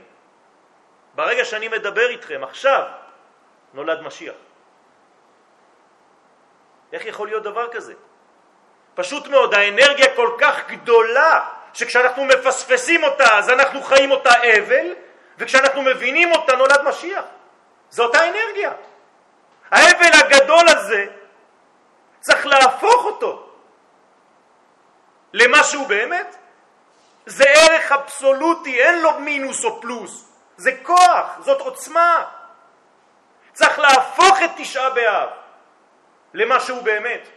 [1.15, 2.83] ברגע שאני מדבר איתכם, עכשיו
[3.73, 4.35] נולד משיח.
[6.93, 7.93] איך יכול להיות דבר כזה?
[8.95, 14.93] פשוט מאוד, האנרגיה כל כך גדולה, שכשאנחנו מפספסים אותה אז אנחנו חיים אותה אבל,
[15.37, 17.25] וכשאנחנו מבינים אותה נולד משיח.
[17.89, 18.71] זו אותה אנרגיה.
[19.71, 21.05] האבל הגדול הזה,
[22.19, 23.49] צריך להפוך אותו
[25.33, 26.35] למה שהוא באמת.
[27.28, 30.34] זה ערך אבסולוטי, אין לו מינוס או פלוס.
[30.57, 32.25] זה כוח, זאת עוצמה.
[33.53, 35.30] צריך להפוך את תשעה באב
[36.34, 37.30] למה שהוא באמת.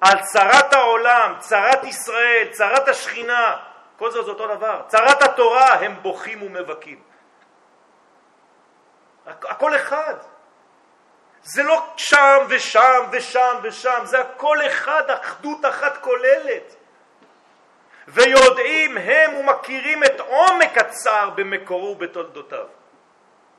[0.00, 3.56] על צרת העולם, צרת ישראל, צרת השכינה,
[3.96, 4.82] כל זה זה אותו דבר.
[4.88, 7.02] צרת התורה הם בוכים ומבכים.
[9.26, 10.14] הכל אחד.
[11.42, 16.77] זה לא שם ושם ושם ושם, זה הכל אחד, אחדות אחת כוללת.
[18.08, 22.66] ויודעים הם ומכירים את עומק הצער במקורו ובתולדותיו.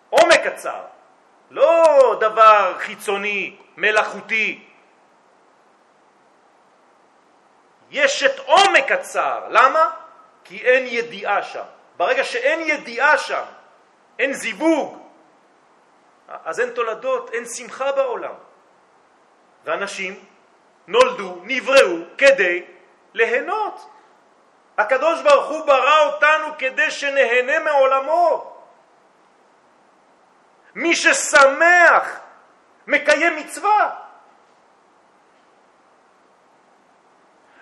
[0.09, 0.85] עומק הצער,
[1.51, 4.65] לא דבר חיצוני, מלאכותי.
[7.91, 9.89] יש את עומק הצער, למה?
[10.43, 11.63] כי אין ידיעה שם.
[11.97, 13.43] ברגע שאין ידיעה שם,
[14.19, 14.97] אין זיווג,
[16.45, 18.33] אז אין תולדות, אין שמחה בעולם.
[19.63, 20.25] ואנשים
[20.87, 22.65] נולדו, נבראו, כדי
[23.13, 23.89] ליהנות.
[24.79, 28.55] הקדוש ברוך הוא ברא אותנו כדי שנהנה מעולמו.
[30.75, 32.19] מי ששמח
[32.87, 33.95] מקיים מצווה.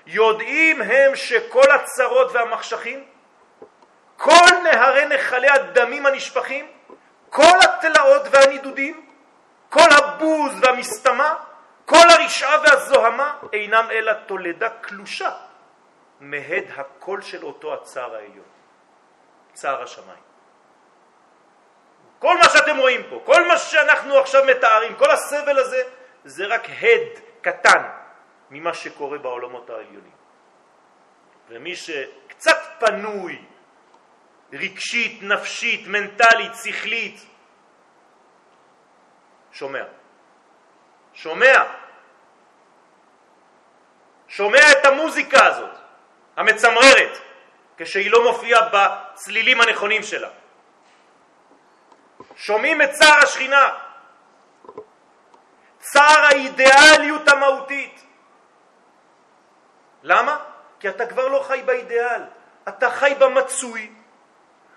[0.05, 3.03] יודעים הם שכל הצרות והמחשכים,
[4.17, 6.67] כל נהרי נחלי הדמים הנשפכים,
[7.29, 9.05] כל התלאות והנידודים,
[9.69, 11.35] כל הבוז והמסתמה,
[11.85, 15.46] כל הרשעה והזוהמה אינם אלא תולדה קלושה
[16.19, 18.45] מהד הקול של אותו הצער העליון,
[19.53, 20.23] צער השמיים.
[22.19, 25.83] כל מה שאתם רואים פה, כל מה שאנחנו עכשיו מתארים, כל הסבל הזה,
[26.23, 27.89] זה רק הד קטן
[28.49, 30.17] ממה שקורה בעולמות העליונים.
[31.49, 33.45] ומי שקצת פנוי
[34.53, 37.25] רגשית, נפשית, מנטלית, שכלית,
[39.51, 39.83] שומע.
[41.13, 41.63] שומע.
[44.27, 45.77] שומע את המוזיקה הזאת,
[46.37, 47.17] המצמררת,
[47.77, 50.29] כשהיא לא מופיעה בצלילים הנכונים שלה.
[52.35, 53.69] שומעים את צער השכינה,
[55.79, 58.03] צער האידיאליות המהותית.
[60.03, 60.37] למה?
[60.79, 62.21] כי אתה כבר לא חי באידיאל,
[62.67, 63.91] אתה חי במצוי,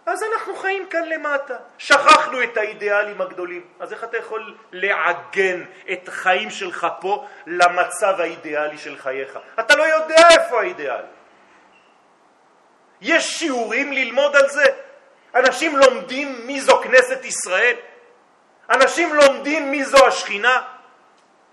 [0.06, 1.56] אז אנחנו חיים כאן למטה.
[1.78, 3.66] שכחנו את האידיאלים הגדולים.
[3.80, 9.38] אז איך אתה יכול לעגן את החיים שלך פה למצב האידיאלי של חייך?
[9.60, 11.04] אתה לא יודע איפה האידיאל.
[13.00, 14.64] יש שיעורים ללמוד על זה?
[15.34, 17.76] אנשים לומדים מי זו כנסת ישראל?
[18.70, 20.62] אנשים לומדים מי זו השכינה?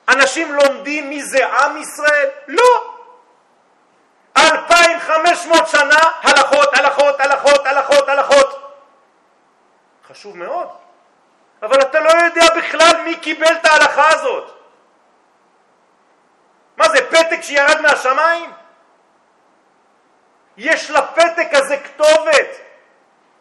[0.10, 2.30] אנשים לומדים מי זה עם ישראל?
[2.48, 2.94] לא.
[4.38, 8.74] 2,500 שנה הלכות, הלכות, הלכות, הלכות, הלכות.
[10.08, 10.68] חשוב מאוד.
[11.62, 14.52] אבל אתה לא יודע בכלל מי קיבל את ההלכה הזאת.
[16.78, 18.52] מה זה, פתק שירד מהשמיים?
[20.58, 22.68] יש לפתק הזה כתובת.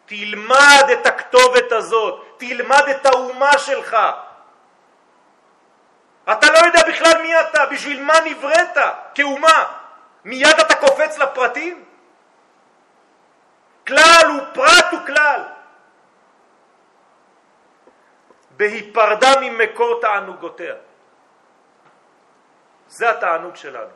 [0.05, 3.97] תלמד את הכתובת הזאת, תלמד את האומה שלך.
[6.31, 8.77] אתה לא יודע בכלל מי אתה, בשביל מה נבראת
[9.15, 9.63] כאומה.
[10.25, 11.85] מיד אתה קופץ לפרטים?
[13.87, 15.43] כלל הוא פרט הוא כלל.
[18.51, 20.75] בהיפרדה ממקור תענוגותיה.
[22.87, 23.91] זה התענוג שלנו.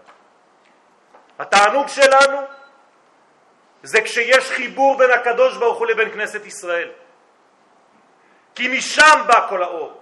[1.39, 2.41] התענוג שלנו
[3.83, 6.91] זה כשיש חיבור בין הקדוש ברוך הוא לבין כנסת ישראל.
[8.55, 10.01] כי משם בא כל האור.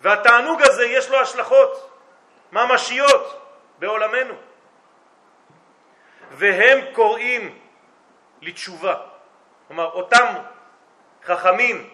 [0.00, 1.90] והתענוג הזה יש לו השלכות
[2.52, 3.42] ממשיות
[3.78, 4.34] בעולמנו.
[6.30, 7.58] והם קוראים
[8.40, 8.94] לתשובה.
[9.68, 10.34] כלומר, אותם
[11.24, 11.90] חכמים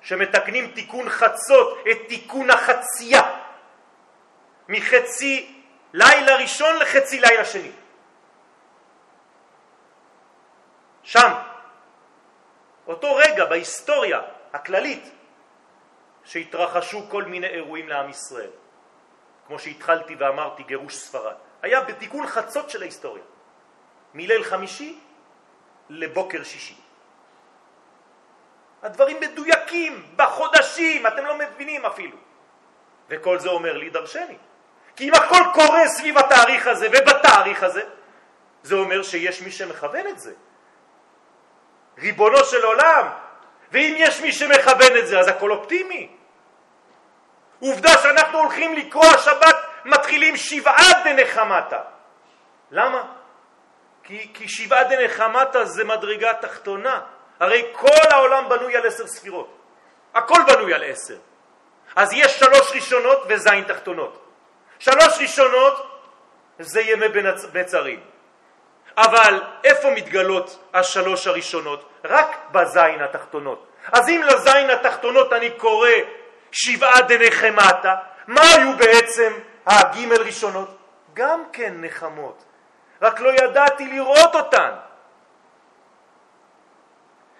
[0.00, 3.22] שמתקנים תיקון חצות, את תיקון החצייה,
[4.68, 5.62] מחצי
[5.92, 7.70] לילה ראשון לחצי לילה שני.
[11.08, 11.32] שם,
[12.86, 14.20] אותו רגע בהיסטוריה
[14.52, 15.10] הכללית,
[16.24, 18.50] שהתרחשו כל מיני אירועים לעם ישראל.
[19.46, 21.34] כמו שהתחלתי ואמרתי, גירוש ספרד.
[21.62, 23.22] היה בתיקון חצות של ההיסטוריה,
[24.14, 24.98] מליל חמישי
[25.88, 26.76] לבוקר שישי.
[28.82, 32.16] הדברים מדויקים, בחודשים, אתם לא מבינים אפילו.
[33.08, 34.36] וכל זה אומר לי דרשני.
[34.96, 37.82] כי אם הכל קורה סביב התאריך הזה ובתאריך הזה,
[38.62, 40.34] זה אומר שיש מי שמכוון את זה.
[42.00, 43.08] ריבונו של עולם,
[43.72, 46.08] ואם יש מי שמכוון את זה, אז הכל אופטימי.
[47.60, 51.80] עובדה שאנחנו הולכים לקרוא השבת, מתחילים שבעה דנחמתה.
[52.70, 53.02] למה?
[54.02, 57.00] כי, כי שבעה דנחמתה זה מדרגה תחתונה.
[57.40, 59.58] הרי כל העולם בנוי על עשר ספירות.
[60.14, 61.16] הכל בנוי על עשר.
[61.96, 64.24] אז יש שלוש ראשונות וזין תחתונות.
[64.78, 66.00] שלוש ראשונות
[66.58, 67.08] זה ימי
[67.52, 68.00] בנצרים.
[68.96, 71.87] אבל איפה מתגלות השלוש הראשונות?
[72.04, 73.66] רק בזין התחתונות.
[73.92, 75.90] אז אם לזין התחתונות אני קורא
[76.52, 77.94] שבעה דנחמתה,
[78.26, 79.32] מה היו בעצם
[79.66, 80.78] הגימל ראשונות?
[81.14, 82.44] גם כן נחמות,
[83.02, 84.70] רק לא ידעתי לראות אותן.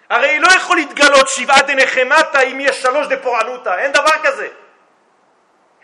[0.09, 4.47] הרי לא יכול להתגלות שבעה דנחמתה אם יש שלוש דפורענותה, אין דבר כזה.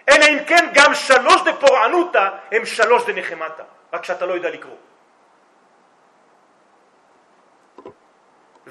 [0.10, 3.64] אלא אם כן גם שלוש דפורענותה הם שלוש דנחמתה,
[3.94, 4.76] רק שאתה לא יודע לקרוא.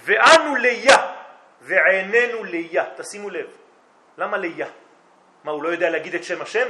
[0.05, 0.97] ואנו ליה,
[1.61, 3.47] ועינינו ליה, תשימו לב,
[4.19, 4.67] למה ליה?
[5.45, 6.69] מה, הוא לא יודע להגיד את שם השם?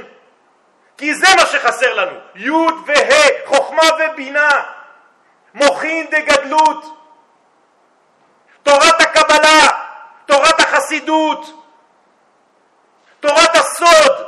[0.97, 2.49] כי זה מה שחסר לנו, י'
[2.85, 4.49] וה', חוכמה ובינה,
[5.53, 6.99] מוחין דגדלות,
[8.63, 9.67] תורת הקבלה,
[10.25, 11.65] תורת החסידות,
[13.19, 14.25] תורת הסוד.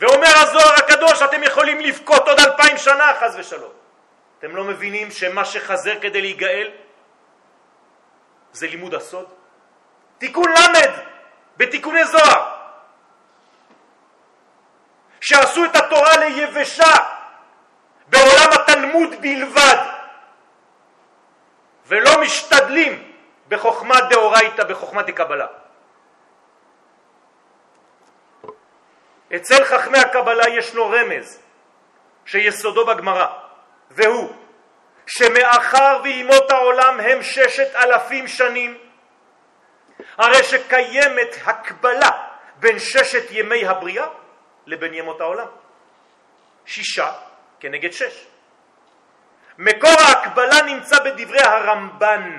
[0.00, 3.77] ואומר הזוהר הקדוש, אתם יכולים לבכות עוד אלפיים שנה, חז ושלום.
[4.38, 6.70] אתם לא מבינים שמה שחזר כדי להיגאל
[8.52, 9.26] זה לימוד הסוד?
[10.18, 10.90] תיקון למד
[11.56, 12.54] בתיקוני זוהר
[15.20, 16.94] שעשו את התורה ליבשה
[18.08, 19.76] בעולם התלמוד בלבד
[21.86, 23.12] ולא משתדלים
[23.48, 25.46] בחוכמת דאורייתא, בחוכמת דקבלה.
[29.36, 31.42] אצל חכמי הקבלה ישנו רמז
[32.24, 33.47] שיסודו בגמרא
[33.90, 34.32] והוא
[35.06, 38.78] שמאחר וימות העולם הם ששת אלפים שנים,
[40.18, 42.10] הרי שקיימת הקבלה
[42.56, 44.06] בין ששת ימי הבריאה
[44.66, 45.46] לבין ימות העולם.
[46.66, 47.12] שישה
[47.60, 48.26] כנגד שש.
[49.58, 52.38] מקור ההקבלה נמצא בדברי הרמב"ן,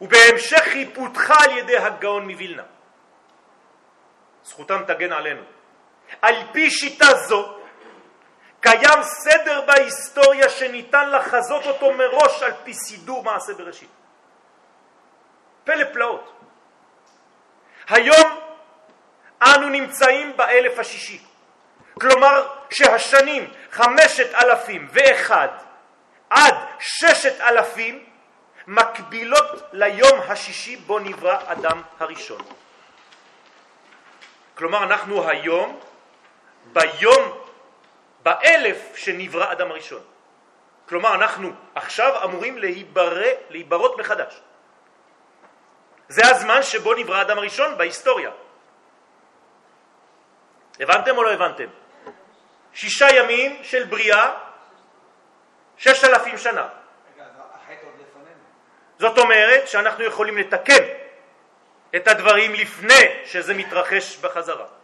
[0.00, 2.62] ובהמשך היא פותחה על ידי הגאון מווילנה.
[4.44, 5.42] זכותם תגן עלינו.
[6.22, 7.59] על פי שיטה זו
[8.60, 13.90] קיים סדר בהיסטוריה שניתן לחזות אותו מראש על פי סידור מעשה בראשית.
[15.64, 16.32] פלא פלאות.
[17.88, 18.40] היום
[19.42, 21.22] אנו נמצאים באלף השישי,
[22.00, 25.48] כלומר שהשנים חמשת אלפים ואחד
[26.30, 28.04] עד ששת אלפים
[28.66, 32.40] מקבילות ליום השישי בו נברא אדם הראשון.
[34.54, 35.80] כלומר אנחנו היום
[36.72, 37.49] ביום
[38.22, 40.02] באלף שנברא אדם הראשון.
[40.88, 44.40] כלומר, אנחנו עכשיו אמורים להיברא, להיברות מחדש.
[46.08, 48.30] זה הזמן שבו נברא אדם הראשון בהיסטוריה.
[50.80, 51.66] הבנתם או לא הבנתם?
[52.72, 54.34] שישה ימים של בריאה,
[55.76, 56.68] שש אלפים שנה.
[58.98, 60.84] זאת אומרת שאנחנו יכולים לתקן
[61.96, 64.79] את הדברים לפני שזה מתרחש בחזרה.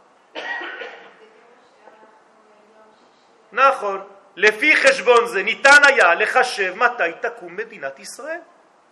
[3.52, 4.00] נכון,
[4.36, 8.40] לפי חשבון זה ניתן היה לחשב מתי תקום מדינת ישראל.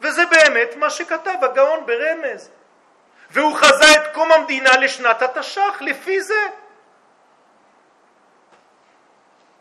[0.00, 2.50] וזה באמת מה שכתב הגאון ברמז.
[3.30, 6.48] והוא חזה את קום המדינה לשנת התש"ח לפי זה.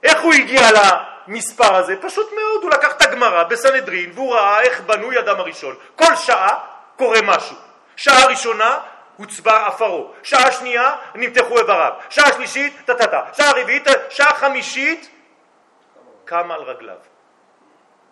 [0.03, 0.61] איך הוא הגיע
[1.27, 1.95] למספר הזה?
[2.01, 5.75] פשוט מאוד, הוא לקח את הגמרא בסנהדרין והוא ראה איך בנוי אדם הראשון.
[5.95, 6.59] כל שעה
[6.97, 7.55] קורה משהו.
[7.95, 8.79] שעה ראשונה
[9.18, 15.09] הוצבר אפרו, שעה שנייה נמתחו איבריו, שעה שלישית טטטה, שעה רביעית, שעה חמישית
[16.26, 16.97] קם על רגליו.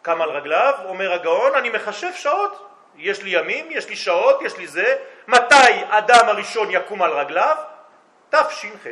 [0.02, 4.58] קם על רגליו, אומר הגאון, אני מחשב שעות, יש לי ימים, יש לי שעות, יש
[4.58, 4.95] לי זה,
[5.28, 7.56] מתי אדם הראשון יקום על רגליו?
[8.30, 8.88] תש"ח.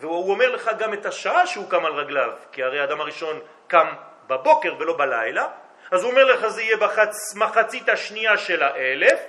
[0.00, 3.86] והוא אומר לך גם את השעה שהוא קם על רגליו, כי הרי האדם הראשון קם
[4.26, 5.46] בבוקר ולא בלילה,
[5.90, 9.20] אז הוא אומר לך זה יהיה במחצית השנייה של האלף,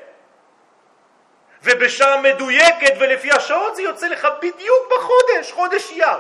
[1.63, 6.17] ובשעה מדויקת ולפי השעות זה יוצא לך בדיוק בחודש, חודש אייר.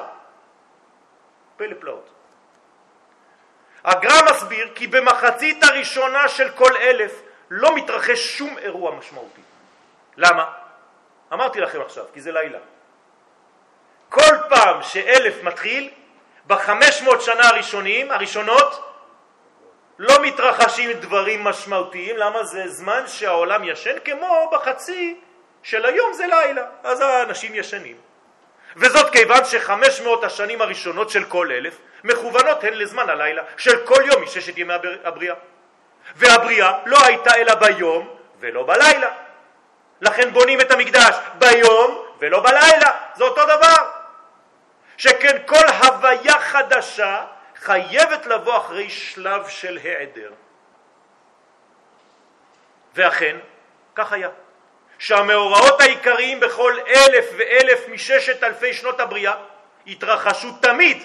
[1.57, 2.09] פלא פלאות.
[3.83, 9.41] הגר"א מסביר כי במחצית הראשונה של כל אלף לא מתרחש שום אירוע משמעותי.
[10.17, 10.51] למה?
[11.33, 12.59] אמרתי לכם עכשיו, כי זה לילה.
[14.09, 15.89] כל פעם שאלף מתחיל,
[16.47, 18.91] בחמש מאות שנה הראשונים, הראשונות,
[19.99, 25.19] לא מתרחשים דברים משמעותיים, למה זה זמן שהעולם ישן כמו בחצי
[25.63, 27.97] של היום זה לילה, אז האנשים ישנים.
[28.75, 34.03] וזאת כיוון שחמש מאות השנים הראשונות של כל אלף מכוונות הן לזמן הלילה של כל
[34.05, 35.35] יום מששת ימי הבריאה.
[36.15, 39.11] והבריאה לא הייתה אלא ביום ולא בלילה.
[40.01, 43.91] לכן בונים את המקדש ביום ולא בלילה, זה אותו דבר.
[44.97, 50.31] שכן כל הוויה חדשה חייבת לבוא אחרי שלב של העדר.
[52.93, 53.37] ואכן,
[53.95, 54.29] כך היה.
[55.01, 59.33] שהמאורעות העיקריים בכל אלף ואלף מששת אלפי שנות הבריאה
[59.87, 61.03] התרחשו תמיד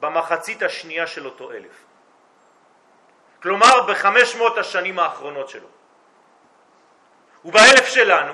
[0.00, 1.84] במחצית השנייה של אותו אלף.
[3.42, 5.68] כלומר בחמש מאות השנים האחרונות שלו.
[7.44, 8.32] ובאלף שלנו,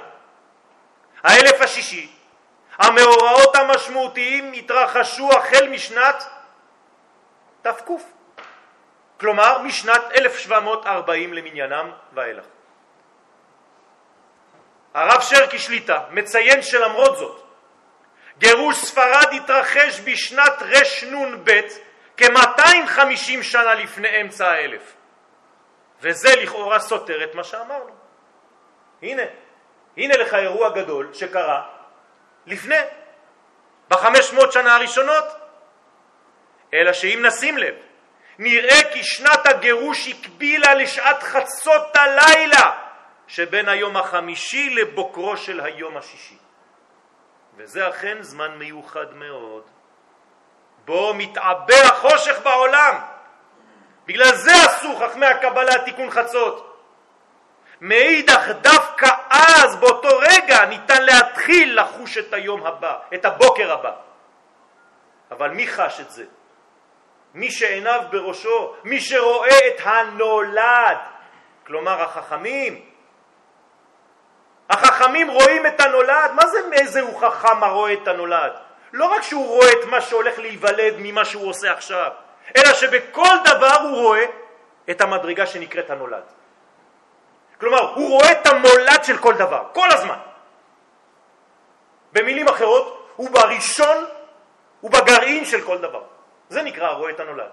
[1.22, 2.12] האלף השישי,
[2.78, 6.24] המאורעות המשמעותיים התרחשו החל משנת
[7.62, 7.88] תק,
[9.20, 12.44] כלומר משנת 1740 למניינם ואילך.
[14.94, 17.42] הרב שרקי שליטה מציין שלמרות זאת
[18.38, 21.60] גירוש ספרד התרחש בשנת רנ"ב
[22.16, 24.94] כ-250 שנה לפני אמצע האלף
[26.00, 27.90] וזה לכאורה סותר את מה שאמרנו.
[29.02, 29.22] הנה,
[29.96, 31.62] הנה לך אירוע גדול שקרה
[32.46, 32.76] לפני,
[33.88, 35.24] בחמש מאות שנה הראשונות.
[36.74, 37.74] אלא שאם נשים לב,
[38.38, 42.87] נראה כי שנת הגירוש הקבילה לשעת חצות הלילה
[43.28, 46.38] שבין היום החמישי לבוקרו של היום השישי.
[47.56, 49.62] וזה אכן זמן מיוחד מאוד,
[50.84, 52.94] בו מתעבה החושך בעולם.
[54.06, 56.64] בגלל זה עשו חכמי הקבלה תיקון חצות.
[57.80, 63.92] מאידך דווקא אז, באותו רגע, ניתן להתחיל לחוש את היום הבא, את הבוקר הבא.
[65.30, 66.24] אבל מי חש את זה?
[67.34, 70.98] מי שעיניו בראשו, מי שרואה את הנולד,
[71.66, 72.87] כלומר החכמים,
[74.70, 78.52] החכמים רואים את הנולד, מה זה מאיזה הוא חכם הרואה את הנולד?
[78.92, 82.10] לא רק שהוא רואה את מה שהולך להיוולד ממה שהוא עושה עכשיו,
[82.56, 84.24] אלא שבכל דבר הוא רואה
[84.90, 86.22] את המדרגה שנקראת הנולד.
[87.60, 90.18] כלומר, הוא רואה את המולד של כל דבר, כל הזמן.
[92.12, 94.04] במילים אחרות, הוא בראשון,
[94.80, 96.02] הוא בגרעין של כל דבר.
[96.48, 97.50] זה נקרא רואה את הנולד.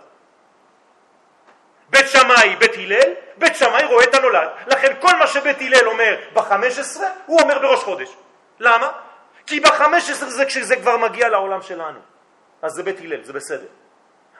[1.90, 4.50] בית שמאי, בית הלל, בית שמאי רואה את הנולד.
[4.68, 8.10] לכן כל מה שבית הלל אומר ב-15, הוא אומר בראש חודש.
[8.60, 8.92] למה?
[9.48, 12.00] כי ב-15 זה כשזה כבר מגיע לעולם שלנו.
[12.62, 13.68] אז זה בית הלל, זה בסדר.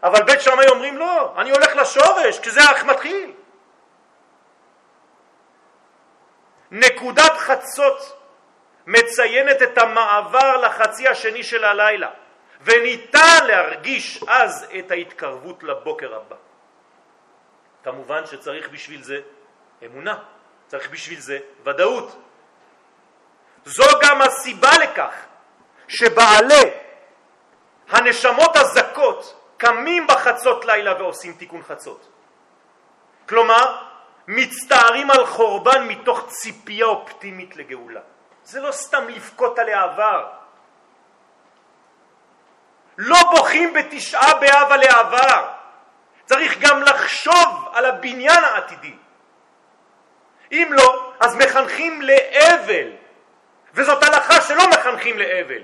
[0.04, 3.32] אבל בית שמאי אומרים לא, אני הולך לשורש, כשזה אך מתחיל.
[6.72, 8.18] נקודת חצות
[8.88, 12.10] מציינת את המעבר לחצי השני של הלילה,
[12.62, 16.36] וניתן להרגיש אז את ההתקרבות לבוקר הבא.
[17.86, 19.20] כמובן שצריך בשביל זה
[19.86, 20.18] אמונה,
[20.68, 22.18] צריך בשביל זה ודאות.
[23.66, 25.14] זו גם הסיבה לכך
[25.88, 26.72] שבעלי
[27.90, 32.10] הנשמות הזכות קמים בחצות לילה ועושים תיקון חצות.
[33.30, 33.82] כלומר,
[34.28, 38.02] מצטערים על חורבן מתוך ציפייה אופטימית לגאולה.
[38.44, 40.32] זה לא סתם לבכות על העבר.
[42.98, 45.55] לא בוכים בתשעה באב על העבר.
[46.26, 48.96] צריך גם לחשוב על הבניין העתידי.
[50.52, 52.88] אם לא, אז מחנכים לאבל,
[53.74, 55.62] וזאת הלכה שלא מחנכים לאבל.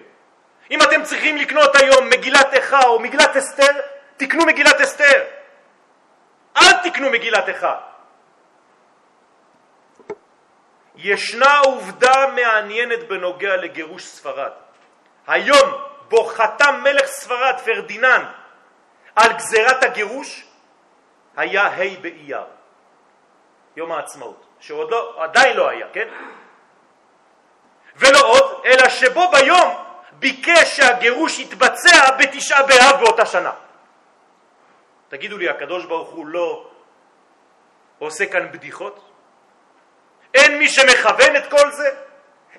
[0.72, 3.82] אם אתם צריכים לקנות היום מגילת איכה או מגילת אסתר,
[4.18, 5.24] תקנו מגילת אסתר.
[6.57, 7.76] אל תקנו מגילת איכה.
[10.95, 14.51] ישנה עובדה מעניינת בנוגע לגירוש ספרד.
[15.28, 18.26] היום בו חתם מלך ספרד פרדיננד
[19.16, 20.45] על גזירת הגירוש
[21.38, 22.44] היה ה' באייר,
[23.76, 26.08] יום העצמאות, שעוד לא, עדיין לא היה, כן?
[27.96, 33.52] ולא עוד, אלא שבו ביום ביקש שהגירוש יתבצע בתשעה באב באותה שנה.
[35.10, 36.70] תגידו לי, הקדוש ברוך הוא לא
[38.00, 39.12] עושה כאן בדיחות?
[40.34, 41.90] אין מי שמכוון את כל זה?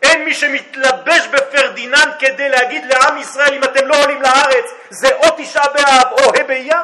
[0.03, 5.27] אין מי שמתלבש בפרדיננד כדי להגיד לעם ישראל אם אתם לא עולים לארץ זה או
[5.37, 6.83] תשעה באב או ה' באייר?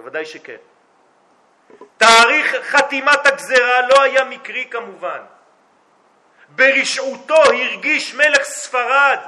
[0.00, 0.56] בוודאי שכן.
[1.96, 5.20] תאריך חתימת הגזרה לא היה מקרי כמובן.
[6.48, 9.18] ברשעותו הרגיש מלך ספרד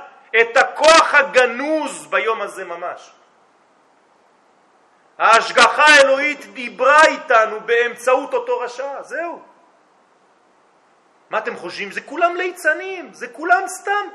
[0.40, 3.10] את הכוח הגנוז ביום הזה ממש.
[5.18, 9.42] ההשגחה האלוהית דיברה איתנו באמצעות אותו רשע, זהו.
[11.30, 11.90] מה אתם חושבים?
[11.90, 14.08] זה כולם ליצנים, זה כולם סתם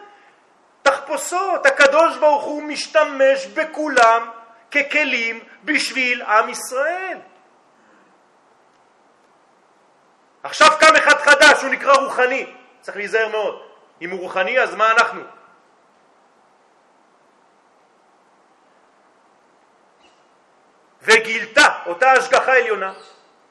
[0.82, 1.66] תחפושות.
[1.66, 4.30] הקדוש ברוך הוא משתמש בכולם
[4.72, 7.18] ככלים בשביל עם ישראל.
[10.44, 13.62] עכשיו קם אחד חדש, הוא נקרא רוחני, צריך להיזהר מאוד.
[14.02, 15.22] אם הוא רוחני, אז מה אנחנו?
[21.02, 22.94] וגילתה אותה השגחה עליונה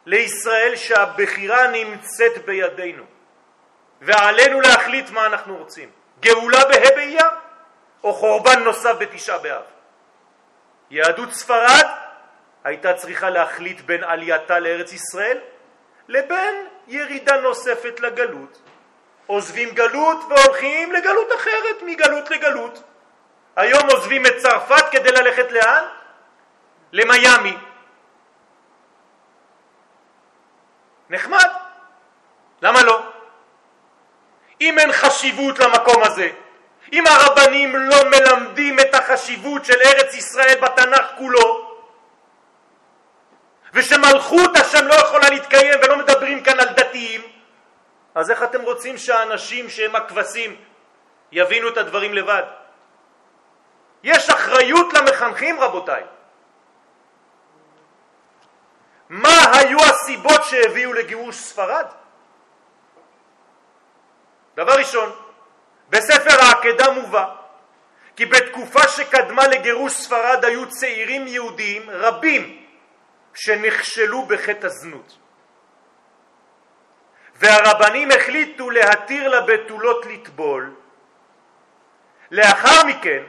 [0.07, 3.05] לישראל שהבחירה נמצאת בידינו
[4.01, 5.91] ועלינו להחליט מה אנחנו רוצים
[6.21, 7.31] גאולה בה' באייר
[8.05, 9.63] או חורבן נוסף בתשעה באב
[10.91, 11.87] יהדות ספרד
[12.65, 15.39] הייתה צריכה להחליט בין עלייתה לארץ ישראל
[16.09, 18.59] לבין ירידה נוספת לגלות
[19.27, 22.83] עוזבים גלות והולכים לגלות אחרת מגלות לגלות
[23.57, 25.85] היום עוזבים את צרפת כדי ללכת לאן?
[26.93, 27.57] למיאמי.
[31.11, 31.51] נחמד.
[32.63, 33.03] למה לא?
[34.61, 36.31] אם אין חשיבות למקום הזה,
[36.93, 41.77] אם הרבנים לא מלמדים את החשיבות של ארץ ישראל בתנ"ך כולו,
[43.73, 47.23] ושמלכות השם לא יכולה להתקיים ולא מדברים כאן על דתיים,
[48.15, 50.57] אז איך אתם רוצים שהאנשים שהם הכבשים
[51.33, 52.43] יבינו את הדברים לבד?
[54.03, 56.03] יש אחריות למחנכים רבותיי.
[59.09, 61.87] מה היו הסיבות שהביאו לגירוש ספרד?
[64.55, 65.26] דבר ראשון,
[65.91, 67.27] בספר העקדה מובא
[68.17, 72.67] כי בתקופה שקדמה לגירוש ספרד היו צעירים יהודיים רבים
[73.35, 75.19] שנכשלו בחטא הזנות.
[77.37, 80.75] והרבנים החליטו להתיר לבתולות לטבול.
[82.31, 83.23] לאחר מכן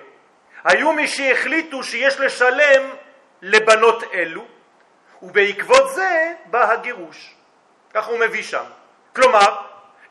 [0.63, 2.89] היו מי שהחליטו שיש לשלם
[3.41, 4.45] לבנות אלו
[5.21, 7.35] ובעקבות זה בא הגירוש.
[7.93, 8.63] כך הוא מביא שם.
[9.15, 9.61] כלומר,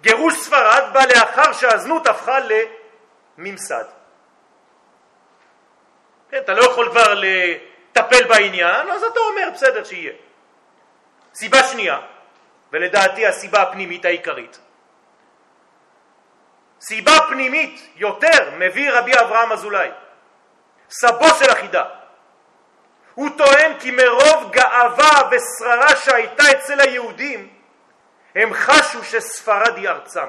[0.00, 2.38] גירוש ספרד בא לאחר שהזנות הפכה
[3.38, 3.84] לממסד.
[6.30, 10.12] כן, אתה לא יכול כבר לטפל בעניין, אז אתה אומר בסדר שיהיה.
[11.34, 12.00] סיבה שנייה,
[12.72, 14.58] ולדעתי הסיבה הפנימית העיקרית,
[16.80, 19.88] סיבה פנימית יותר מביא רבי אברהם אזולאי,
[20.90, 21.84] סבו של החידה.
[23.14, 27.55] הוא טוען כי מרוב גאווה ושררה שהייתה אצל היהודים,
[28.36, 30.28] הם חשו שספרד היא ארצם.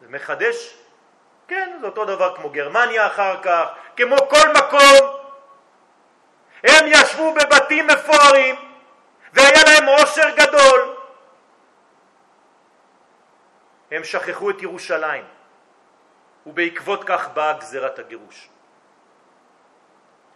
[0.00, 0.76] זה מחדש?
[1.48, 5.20] כן, זה אותו דבר כמו גרמניה אחר כך, כמו כל מקום.
[6.64, 8.56] הם ישבו בבתים מפוארים
[9.32, 10.96] והיה להם עושר גדול.
[13.90, 15.24] הם שכחו את ירושלים
[16.46, 18.48] ובעקבות כך באה גזירת הגירוש.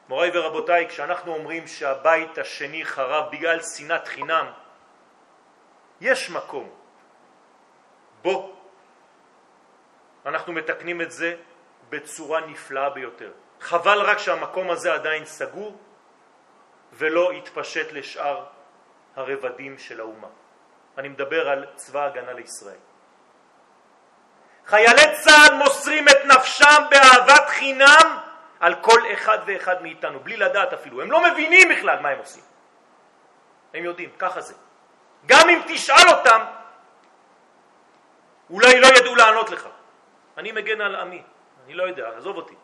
[0.08, 4.46] מוריי ורבותיי, כשאנחנו אומרים שהבית השני חרב בגלל שנאת חינם,
[6.00, 6.70] יש מקום
[8.22, 8.58] בו
[10.26, 11.36] אנחנו מתקנים את זה
[11.88, 13.32] בצורה נפלאה ביותר.
[13.60, 15.78] חבל רק שהמקום הזה עדיין סגור
[16.92, 18.44] ולא יתפשט לשאר
[19.16, 20.28] הרבדים של האומה.
[20.98, 22.78] אני מדבר על צבא הגנה לישראל.
[24.66, 28.18] חיילי צה"ל מוסרים את נפשם באהבת חינם
[28.60, 31.02] על כל אחד ואחד מאיתנו, בלי לדעת אפילו.
[31.02, 32.42] הם לא מבינים בכלל מה הם עושים.
[33.74, 34.54] הם יודעים, ככה זה.
[35.26, 36.44] גם אם תשאל אותם,
[38.50, 39.68] אולי לא ידעו לענות לך.
[40.36, 41.22] אני מגן על עמי,
[41.64, 42.54] אני לא יודע, עזוב אותי.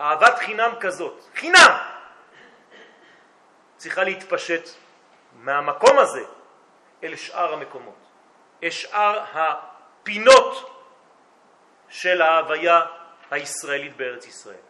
[0.00, 1.70] אהבת חינם כזאת, חינם,
[3.76, 4.68] צריכה להתפשט
[5.32, 6.24] מהמקום הזה
[7.02, 7.98] אל שאר המקומות,
[8.62, 10.72] אל שאר הפינות
[11.88, 12.80] של ההוויה
[13.30, 14.64] הישראלית בארץ ישראל.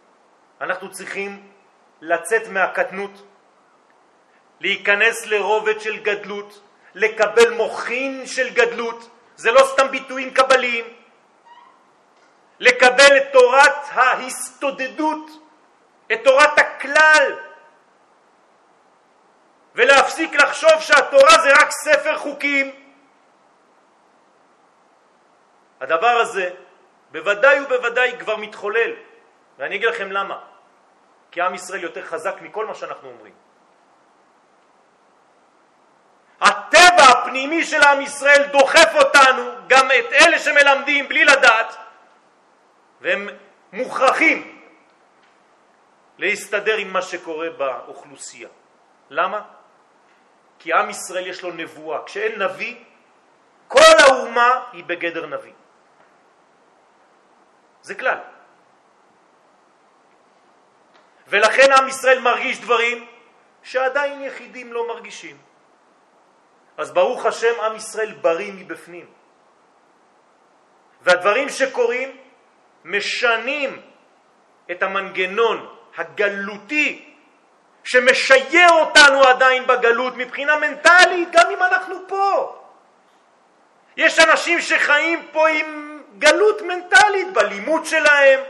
[0.60, 1.52] אנחנו צריכים
[2.00, 3.10] לצאת מהקטנות,
[4.62, 6.60] להיכנס לרובד של גדלות,
[6.94, 10.84] לקבל מוחין של גדלות, זה לא סתם ביטויים קבליים,
[12.60, 15.26] לקבל את תורת ההסתודדות,
[16.12, 17.38] את תורת הכלל,
[19.74, 22.70] ולהפסיק לחשוב שהתורה זה רק ספר חוקים.
[25.80, 26.50] הדבר הזה
[27.10, 28.92] בוודאי ובוודאי כבר מתחולל,
[29.58, 30.38] ואני אגיד לכם למה.
[31.30, 33.32] כי עם ישראל יותר חזק מכל מה שאנחנו אומרים.
[36.72, 41.76] הטבע הפנימי של עם ישראל דוחף אותנו, גם את אלה שמלמדים בלי לדעת,
[43.00, 43.28] והם
[43.72, 44.62] מוכרחים
[46.18, 48.48] להסתדר עם מה שקורה באוכלוסייה.
[49.10, 49.40] למה?
[50.58, 52.04] כי עם ישראל יש לו נבואה.
[52.06, 52.76] כשאין נביא,
[53.68, 55.52] כל האומה היא בגדר נביא.
[57.82, 58.18] זה כלל.
[61.28, 63.06] ולכן עם ישראל מרגיש דברים
[63.62, 65.51] שעדיין יחידים לא מרגישים.
[66.76, 69.06] אז ברוך השם עם ישראל בריא מבפנים.
[71.02, 72.16] והדברים שקורים
[72.84, 73.82] משנים
[74.70, 77.14] את המנגנון הגלותי
[77.84, 82.58] שמשייר אותנו עדיין בגלות מבחינה מנטלית, גם אם אנחנו פה.
[83.96, 88.40] יש אנשים שחיים פה עם גלות מנטלית בלימוד שלהם,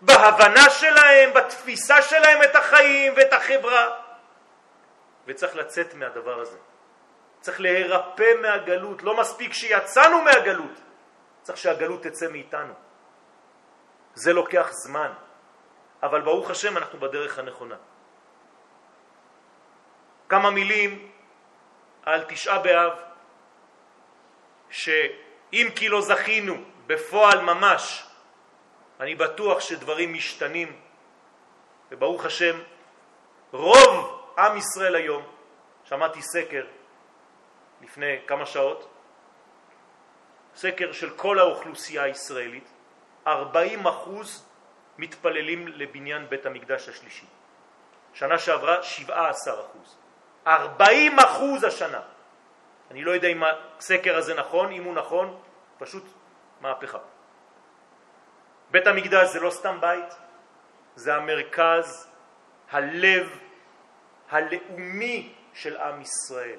[0.00, 3.90] בהבנה שלהם, בתפיסה שלהם את החיים ואת החברה.
[5.26, 6.56] וצריך לצאת מהדבר הזה.
[7.40, 9.02] צריך להירפא מהגלות.
[9.02, 10.80] לא מספיק שיצאנו מהגלות,
[11.42, 12.74] צריך שהגלות תצא מאיתנו.
[14.14, 15.12] זה לוקח זמן,
[16.02, 17.76] אבל ברוך השם אנחנו בדרך הנכונה.
[20.28, 21.10] כמה מילים
[22.02, 22.92] על תשעה באב,
[24.70, 26.54] שאם כי לא זכינו
[26.86, 28.06] בפועל ממש,
[29.00, 30.80] אני בטוח שדברים משתנים,
[31.90, 32.60] וברוך השם,
[33.52, 35.22] רוב עם ישראל היום,
[35.84, 36.64] שמעתי סקר
[37.80, 38.90] לפני כמה שעות,
[40.54, 42.68] סקר של כל האוכלוסייה הישראלית,
[43.26, 44.46] 40 אחוז
[44.98, 47.26] מתפללים לבניין בית המקדש השלישי.
[48.14, 49.98] שנה שעברה 17 אחוז.
[50.46, 52.00] 40 אחוז השנה.
[52.90, 53.42] אני לא יודע אם
[53.78, 55.40] הסקר הזה נכון, אם הוא נכון,
[55.78, 56.04] פשוט
[56.60, 56.98] מהפכה.
[58.70, 60.14] בית המקדש זה לא סתם בית,
[60.94, 62.10] זה המרכז,
[62.70, 63.38] הלב
[64.30, 66.58] הלאומי של עם ישראל.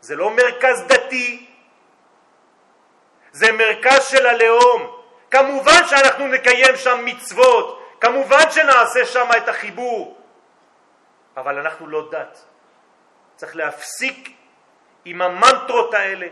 [0.00, 1.46] זה לא מרכז דתי,
[3.32, 4.94] זה מרכז של הלאום.
[5.30, 10.18] כמובן שאנחנו נקיים שם מצוות, כמובן שנעשה שם את החיבור,
[11.36, 12.44] אבל אנחנו לא דת.
[13.36, 14.28] צריך להפסיק
[15.04, 16.26] עם המנטרות האלה,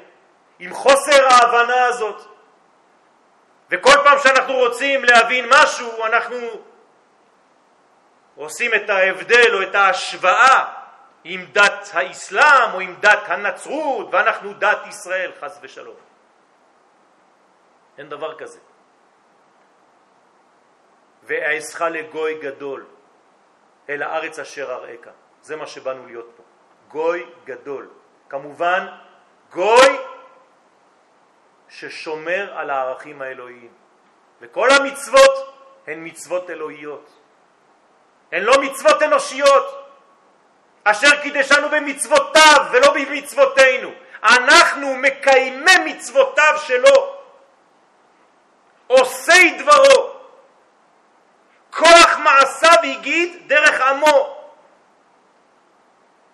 [0.58, 2.22] עם חוסר ההבנה הזאת.
[3.70, 6.36] וכל פעם שאנחנו רוצים להבין משהו, אנחנו
[8.36, 10.75] עושים את ההבדל או את ההשוואה
[11.28, 15.96] עם דת האסלאם או עם דת הנצרות, ואנחנו דת ישראל, חס ושלום.
[17.98, 18.58] אין דבר כזה.
[21.22, 22.86] ואעשך לגוי גדול
[23.88, 25.08] אל הארץ אשר אראך.
[25.42, 26.42] זה מה שבאנו להיות פה.
[26.88, 27.88] גוי גדול.
[28.28, 28.86] כמובן,
[29.50, 29.98] גוי
[31.68, 33.72] ששומר על הערכים האלוהיים.
[34.40, 35.54] וכל המצוות
[35.86, 37.10] הן מצוות אלוהיות.
[38.32, 39.85] הן לא מצוות אנושיות.
[40.88, 43.90] אשר קידשנו במצוותיו ולא במצוותינו.
[44.22, 47.16] אנחנו מקיימי מצוותיו שלו,
[48.86, 50.12] עושי דברו.
[51.70, 54.46] כוח מעשיו הגיד דרך עמו.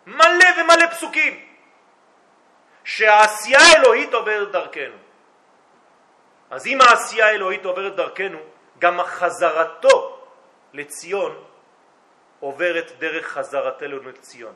[0.06, 1.46] מלא ומלא פסוקים.
[2.84, 4.96] שהעשייה האלוהית עוברת דרכנו.
[6.50, 8.38] אז אם העשייה האלוהית עוברת דרכנו,
[8.78, 10.18] גם החזרתו
[10.72, 11.44] לציון
[12.42, 14.52] עוברת דרך חזרתנו לציון.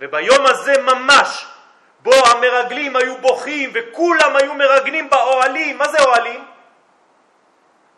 [0.00, 1.46] וביום הזה ממש,
[2.02, 6.44] בו המרגלים היו בוכים וכולם היו מרגנים באוהלים, מה זה אוהלים?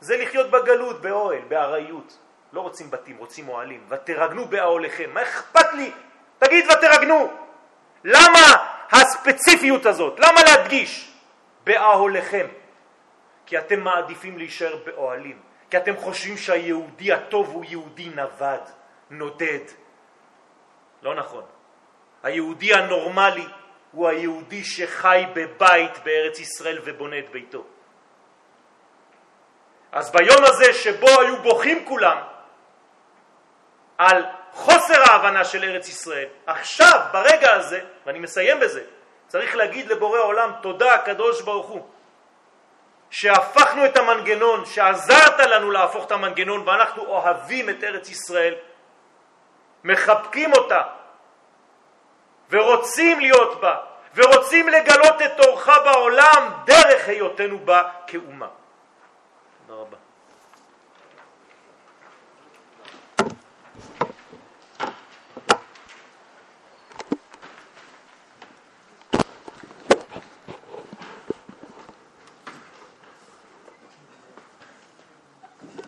[0.01, 2.18] זה לחיות בגלות, באוהל, בארעיות.
[2.53, 3.87] לא רוצים בתים, רוצים אוהלים.
[3.89, 5.11] ותרגנו באוהליכם.
[5.14, 5.91] מה אכפת לי?
[6.39, 7.30] תגיד ותרגנו.
[8.05, 10.20] למה הספציפיות הזאת?
[10.20, 11.12] למה להדגיש?
[11.64, 12.47] באוהליכם.
[13.47, 15.39] כי אתם מעדיפים להישאר באוהלים.
[15.70, 18.61] כי אתם חושבים שהיהודי הטוב הוא יהודי נווד,
[19.13, 19.65] נודד.
[21.03, 21.45] לא נכון.
[22.23, 23.47] היהודי הנורמלי
[23.93, 27.65] הוא היהודי שחי בבית בארץ ישראל ובונה את ביתו.
[29.93, 32.17] אז ביום הזה שבו היו בוכים כולם
[33.99, 38.83] על חוסר ההבנה של ארץ ישראל, עכשיו, ברגע הזה, ואני מסיים בזה,
[39.27, 41.87] צריך להגיד לבורא עולם תודה הקדוש ברוך הוא,
[43.11, 48.55] שהפכנו את המנגנון, שעזרת לנו להפוך את המנגנון ואנחנו אוהבים את ארץ ישראל,
[49.85, 50.83] מחבקים אותה
[52.51, 53.76] ורוצים להיות בה
[54.14, 58.49] ורוצים לגלות את אורך בעולם דרך היותנו בה כאומה.
[59.66, 60.01] תודה רבה.